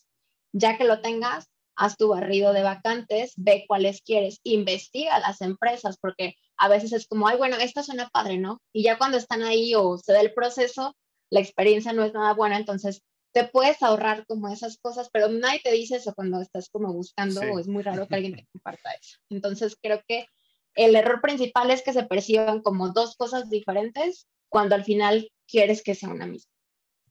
[0.52, 5.98] Ya que lo tengas, haz tu barrido de vacantes, ve cuáles quieres, investiga las empresas,
[6.00, 8.62] porque a veces es como, ay, bueno, esta suena padre, ¿no?
[8.72, 10.96] Y ya cuando están ahí o se da el proceso,
[11.32, 13.02] la experiencia no es nada buena, entonces
[13.34, 17.42] te puedes ahorrar como esas cosas, pero nadie te dice eso cuando estás como buscando
[17.42, 19.18] o es muy raro que alguien te comparta eso.
[19.30, 20.28] Entonces creo que
[20.76, 25.82] el error principal es que se perciban como dos cosas diferentes cuando al final quieres
[25.82, 26.53] que sea una misma.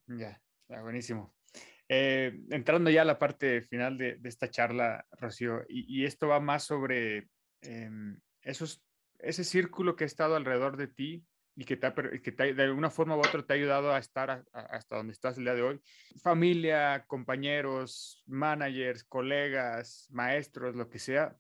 [0.07, 1.35] Ya, buenísimo.
[1.89, 6.65] Eh, entrando ya a la parte final de, esta charla, Rocío, y, esto va más
[6.65, 7.29] sobre
[7.61, 8.83] em, esos,
[9.19, 13.19] ese círculo que ha estado alrededor de ti y que, te, de alguna forma u
[13.19, 15.81] otra te ha ayudado a estar hasta donde estás el día de hoy.
[16.23, 21.37] Familia, compañeros, managers, colegas, maestros, lo que sea.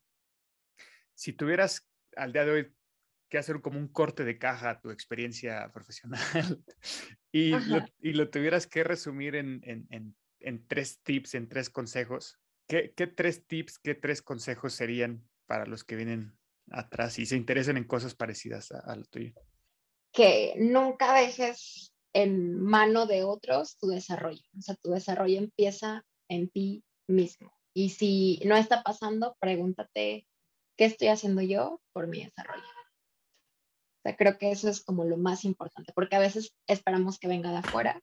[1.14, 2.74] Si tuvieras al día de hoy
[3.32, 6.20] que hacer como un corte de caja a tu experiencia profesional
[7.32, 12.38] y, lo, y, lo, tuvieras que resumir en, en, en, tres tips, en tres consejos,
[12.68, 16.38] ¿qué, ¿qué tres tips, qué tres consejos serían para los que vienen
[16.70, 19.32] atrás y se interesen en cosas parecidas a, a lo tuyo?
[20.12, 24.42] que nunca dejes en mano de otros tu desarrollo.
[24.58, 27.50] O sea, tu desarrollo empieza en ti mismo.
[27.74, 30.28] Y si no está pasando, pregúntate,
[30.76, 32.62] ¿qué estoy haciendo yo por mi desarrollo?
[34.02, 37.28] O sea, creo que eso es como lo más importante, porque a veces esperamos que
[37.28, 38.00] venga de afuera.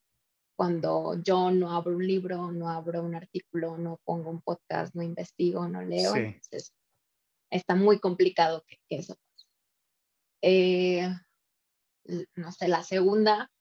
[0.55, 5.03] Cuando yo no abro un libro, no abro un artículo, no pongo un podcast, no
[5.03, 6.73] investigo, no leo, entonces
[7.51, 9.47] está muy complicado que, eso pase.
[10.41, 11.09] Eh,
[12.35, 13.51] no sé, la segunda,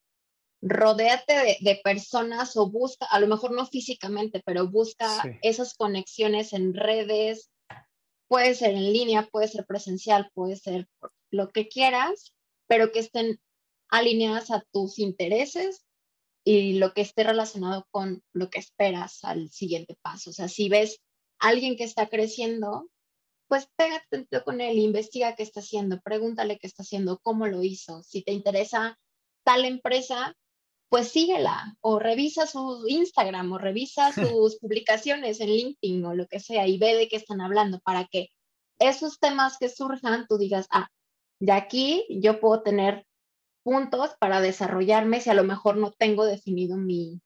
[0.61, 6.73] rodéate de, personas o busca, a lo mejor no físicamente, pero busca esas conexiones en
[6.73, 7.49] redes,
[8.29, 10.87] puede ser en línea, puede ser presencial, puede ser
[11.31, 12.33] lo que quieras,
[12.67, 13.41] pero que estén
[13.89, 15.85] alineadas a tus intereses
[16.45, 20.29] y lo que esté relacionado con lo que esperas al siguiente paso.
[20.29, 21.01] O sea, si ves
[21.39, 22.89] a alguien que está creciendo,
[23.47, 28.03] pues pégate con él, investiga qué está haciendo, pregúntale qué está haciendo, cómo lo hizo.
[28.03, 28.99] Si te interesa
[29.43, 30.35] tal empresa,
[30.89, 34.11] pues síguela o revisa su Instagram o revisa
[34.43, 38.05] sus publicaciones en LinkedIn o lo que sea y ve de qué están hablando para
[38.05, 38.29] que
[38.79, 40.89] esos temas que surjan tú digas, ah,
[41.39, 43.05] de aquí yo puedo tener
[43.63, 47.21] puntos para desarrollarme si a lo mejor no tengo definido mi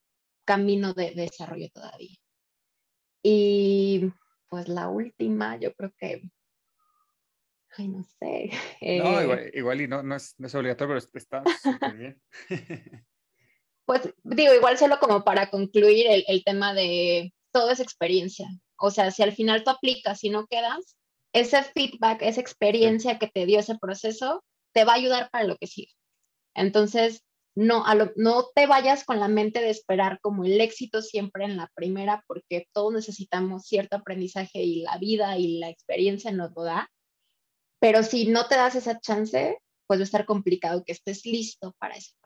[0.45, 2.17] camino de desarrollo todavía.
[3.23, 4.11] Y
[4.49, 6.21] pues la última, yo creo que,
[7.77, 8.51] ay, no sé.
[8.81, 12.21] no, eh, igual, y no, no, es, no es obligatorio, pero está súper bien.
[13.85, 18.47] pues digo, igual solo como para concluir el, el tema de todo es experiencia.
[18.77, 20.97] O sea, si al final tú aplicas y no quedas,
[21.33, 25.57] ese feedback, esa experiencia que te dio ese proceso, te va a ayudar para lo
[25.57, 25.93] que sigue.
[26.55, 27.23] Entonces,
[27.55, 27.83] no,
[28.15, 32.23] no te vayas con la mente de esperar como el éxito siempre en la primera,
[32.27, 36.89] porque todos necesitamos cierto aprendizaje y la vida y la experiencia nos lo da.
[37.79, 39.57] Pero si no te das esa chance,
[39.87, 42.22] pues va a estar complicado que estés listo para ese paso.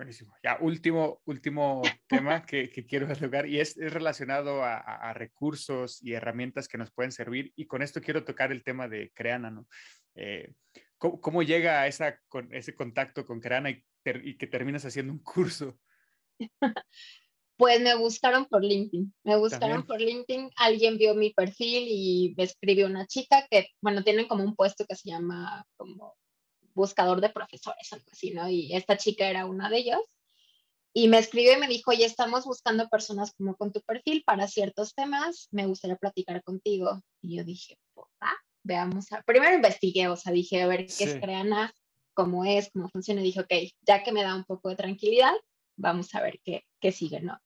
[0.00, 0.34] Buenísimo.
[0.42, 6.02] Ya, último, último tema que, que, quiero tocar y es, es relacionado a, a, recursos
[6.02, 7.52] y herramientas que nos pueden servir.
[7.54, 9.68] Y con esto quiero tocar el tema de Creana, ¿no?
[10.14, 10.54] Eh,
[10.96, 13.84] ¿cómo, ¿cómo, llega esa, con, ese contacto con Creana y
[14.24, 15.78] y que terminas haciendo un curso?
[17.56, 19.12] Pues me buscaron por LinkedIn.
[19.22, 20.48] Me buscaron por LinkedIn.
[20.56, 24.86] Alguien vio mi perfil y me escribió una chica que, bueno, tienen como un puesto
[24.86, 26.14] que se llama como
[26.74, 28.48] buscador de profesores, algo así, ¿no?
[28.48, 30.00] Y esta chica era una de ellos.
[30.92, 34.48] Y me escribió y me dijo, oye, estamos buscando personas como con tu perfil para
[34.48, 35.48] ciertos temas.
[35.52, 37.00] Me gustaría platicar contigo.
[37.22, 38.08] Y yo dije, pues,
[38.62, 39.12] veamos.
[39.12, 39.22] A...
[39.22, 41.72] Primero investigué, o sea, dije, a ver qué es Creana,
[42.14, 43.52] cómo es, cómo funciona, y dije, ok,
[43.82, 45.32] ya que me da un poco de tranquilidad,
[45.76, 47.38] vamos a ver qué, qué sigue, ¿no?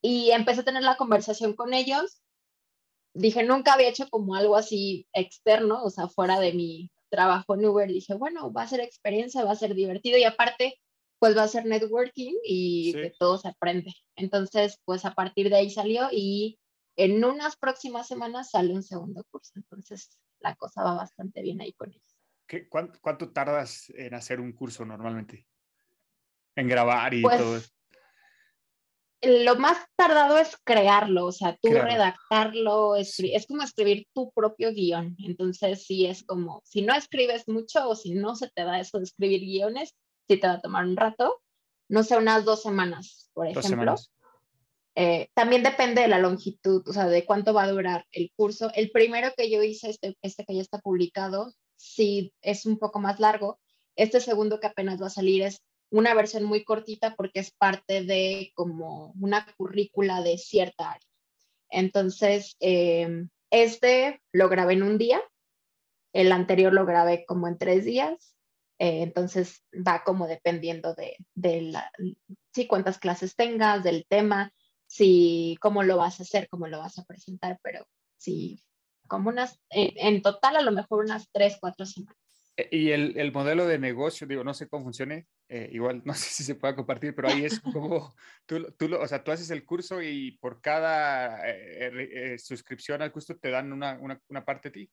[0.00, 2.20] Y empecé a tener la conversación con ellos.
[3.14, 7.66] Dije, nunca había hecho como algo así externo, o sea, fuera de mi trabajo en
[7.66, 7.88] Uber.
[7.88, 10.80] Dije, bueno, va a ser experiencia, va a ser divertido y aparte,
[11.20, 13.92] pues va a ser networking y de todo se aprende.
[14.16, 16.58] Entonces, pues a partir de ahí salió y
[16.96, 19.52] en unas próximas semanas sale un segundo curso.
[19.54, 22.12] Entonces, la cosa va bastante bien ahí con ellos
[23.00, 25.46] cuánto, tardas en hacer un curso normalmente?
[26.54, 27.70] En grabar y pues, todo eso.
[29.22, 33.16] Lo más tardado es crearlo, o sea, tú redactarlo, es
[33.48, 35.16] como escribir tu propio guion.
[35.24, 38.98] Entonces, sí es como, si no escribes mucho o si no se te da eso
[38.98, 39.94] de escribir guiones,
[40.28, 41.40] sí te va a tomar un rato,
[41.88, 43.96] no sé, unas dos semanas, por Dos ejemplo.
[43.96, 44.12] semanas.
[44.94, 48.70] Eh, también depende de la longitud, o sea, de cuánto va a durar el curso.
[48.74, 52.98] El primero que yo hice, este, este que ya está publicado, sí es un poco
[52.98, 53.58] más largo.
[53.96, 55.62] Este segundo que apenas va a salir es
[55.92, 61.08] una versión muy cortita porque es parte de como una currícula de cierta área.
[61.68, 65.22] Entonces, eh, este lo grabé en un día,
[66.14, 68.34] el anterior lo grabé como en tres días,
[68.78, 71.74] eh, entonces va como dependiendo de, de
[72.54, 74.50] sí, cuántas clases tengas, del tema,
[74.86, 77.86] si cómo lo vas a hacer, cómo lo vas a presentar, pero
[78.16, 78.62] sí,
[79.08, 82.21] como unas, en, en total a lo mejor unas tres, cuatro semanas.
[82.56, 86.14] Eh, Y el, el modelo de negocio, digo, no sé cómo funcione, eh, igual no
[86.14, 88.14] sé si se pueda compartir, pero ahí es como,
[88.46, 91.90] tú, tú, lo- o sea, tú haces el curso y por cada eh,
[92.34, 94.90] eh, suscripción al curso te dan una, una, una parte a ti.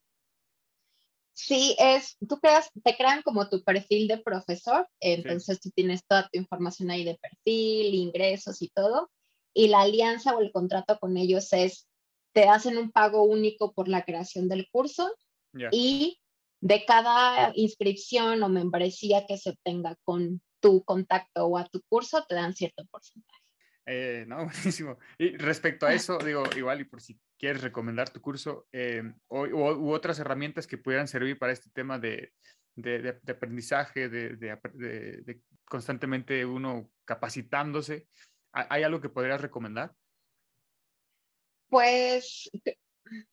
[1.33, 6.27] Sí, es, tú creas, te crean como tu perfil de profesor, entonces tú tienes toda
[6.27, 9.09] tu información ahí de perfil, ingresos y todo,
[9.53, 11.87] y la alianza o el contrato con ellos es,
[12.33, 15.15] te hacen un pago único por la creación del curso
[15.53, 15.69] Ya.
[15.71, 16.19] y
[16.61, 22.25] de cada inscripción o membresía que se obtenga con tu contacto o a tu curso,
[22.27, 23.39] te dan cierto porcentaje.
[23.85, 24.97] Eh, no, buenísimo.
[25.17, 29.43] Y respecto a eso, digo, igual y por si quieres recomendar tu curso eh, o,
[29.47, 32.33] u, u otras herramientas que pudieran servir para este tema de,
[32.75, 38.07] de, de- de aprendizaje, de, constantemente uno capacitándose,
[38.53, 39.93] ¿ha- ¿hay algo que podrías recomendar?
[41.69, 42.49] Pues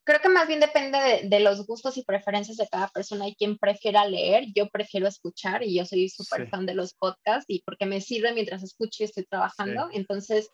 [0.04, 3.34] creo que más bien depende de, de los gustos y preferencias de cada persona y
[3.34, 4.46] quien prefiera leer.
[4.54, 6.50] Yo prefiero escuchar y yo soy súper Sí.
[6.50, 9.88] fan de los podcasts y porque me sirve mientras escucho y estoy trabajando.
[9.92, 10.48] Entonces,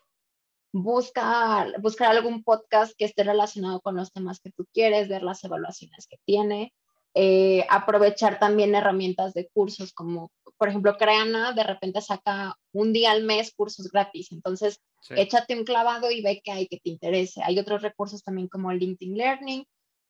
[0.73, 5.43] busca, buscar algún podcast que esté relacionado con los temas que tú quieres, ver las
[5.43, 6.73] evaluaciones que tiene.
[7.15, 10.31] eh, aprovechar también herramientas de cursos como,
[10.63, 14.31] por ejemplo, Creana de repente saca un día al mes cursos gratis.
[14.31, 15.13] Entonces, Sí.
[15.17, 17.41] échate un clavado y ve que hay que te interese.
[17.43, 19.65] Hay otros recursos también como LinkedIn Learning.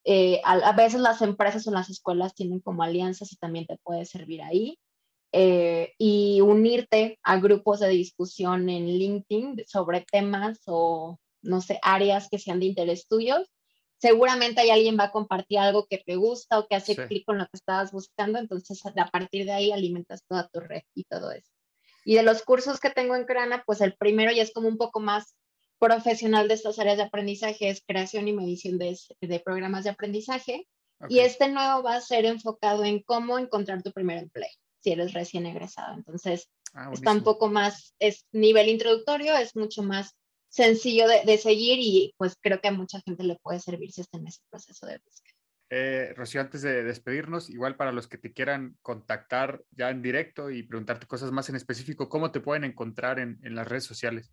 [0.06, 3.78] eh, a, a veces las empresas o las escuelas tienen como alianzas y también te
[3.78, 4.78] puede servir ahí.
[5.32, 12.30] Eh, y unirte a grupos de discusión en LinkedIn sobre temas o, no sé, áreas
[12.30, 13.50] que sean de interés tuyos.
[14.04, 17.02] Seguramente hay alguien va a compartir algo que te gusta o que hace Sí.
[17.08, 20.82] clic con lo que estabas buscando, entonces a partir de ahí alimentas toda tu red
[20.94, 21.50] y todo eso.
[22.04, 24.76] Y de los cursos que tengo en Crana, pues el primero ya es como un
[24.78, 25.36] poco más
[25.80, 30.68] profesional de estas áreas de aprendizaje, es creación y medición de, de programas de aprendizaje.
[31.08, 34.52] Y este nuevo va a ser enfocado en cómo encontrar tu primer empleo,
[34.82, 35.96] si eres recién egresado.
[35.96, 40.16] Entonces, Ah, está un poco más, es nivel introductorio, es mucho más
[40.54, 44.02] sencillo de, de seguir y pues creo que a mucha gente le puede servir si
[44.02, 45.34] está en ese proceso de búsqueda.
[45.72, 50.52] Eh, Rocío, antes de despedirnos, igual para los que te quieran contactar ya en directo
[50.52, 54.32] y preguntarte cosas más en específico, ¿cómo te pueden encontrar en, en las redes sociales?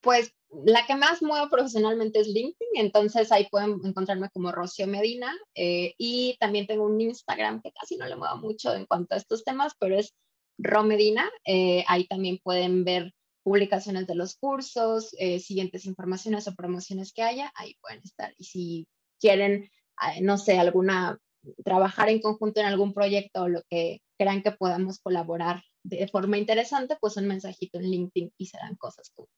[0.00, 0.32] Pues
[0.64, 5.94] la que más muevo profesionalmente es LinkedIn, entonces ahí pueden encontrarme como Rocío Medina eh,
[5.98, 9.44] y también tengo un Instagram que casi no le muevo mucho en cuanto a estos
[9.44, 10.14] temas, pero es
[10.56, 13.12] Romedina, eh, ahí también pueden ver
[13.44, 18.34] publicaciones de los cursos, eh, siguientes informaciones o promociones que haya, ahí pueden estar.
[18.38, 18.88] Y si
[19.20, 19.70] quieren,
[20.02, 21.18] eh, no sé, alguna,
[21.64, 26.38] trabajar en conjunto en algún proyecto o lo que crean que podamos colaborar de forma
[26.38, 29.28] interesante, pues un mensajito en LinkedIn y se dan cosas como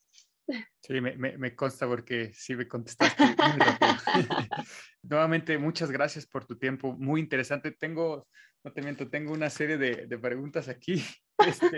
[0.81, 3.25] Sí, me, me, me consta porque sí me contestaste.
[5.03, 7.73] Nuevamente, muchas gracias por tu tiempo, muy interesante.
[7.73, 8.29] Tengo,
[8.65, 11.03] no te miento, tengo una serie de, de preguntas aquí.
[11.47, 11.77] Este,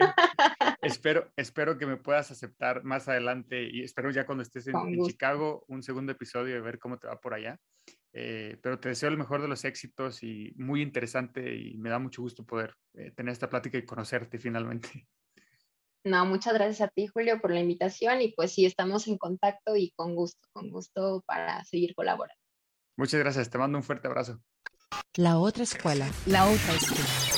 [0.82, 5.04] espero, espero que me puedas aceptar más adelante y espero ya cuando estés en, en.
[5.04, 7.58] Chicago un segundo episodio de ver cómo te va por allá.
[8.12, 11.98] Eh, pero te deseo el mejor de los éxitos y muy interesante y me da
[11.98, 15.06] mucho gusto poder eh, tener esta plática y conocerte finalmente.
[16.04, 19.76] No, muchas gracias a ti, Julio, por la invitación y pues sí, estamos en contacto
[19.76, 22.40] y con gusto, con gusto para seguir colaborando.
[22.96, 24.40] Muchas gracias, te mando un fuerte abrazo.
[25.16, 26.08] La otra escuela.
[26.26, 27.38] La otra escuela.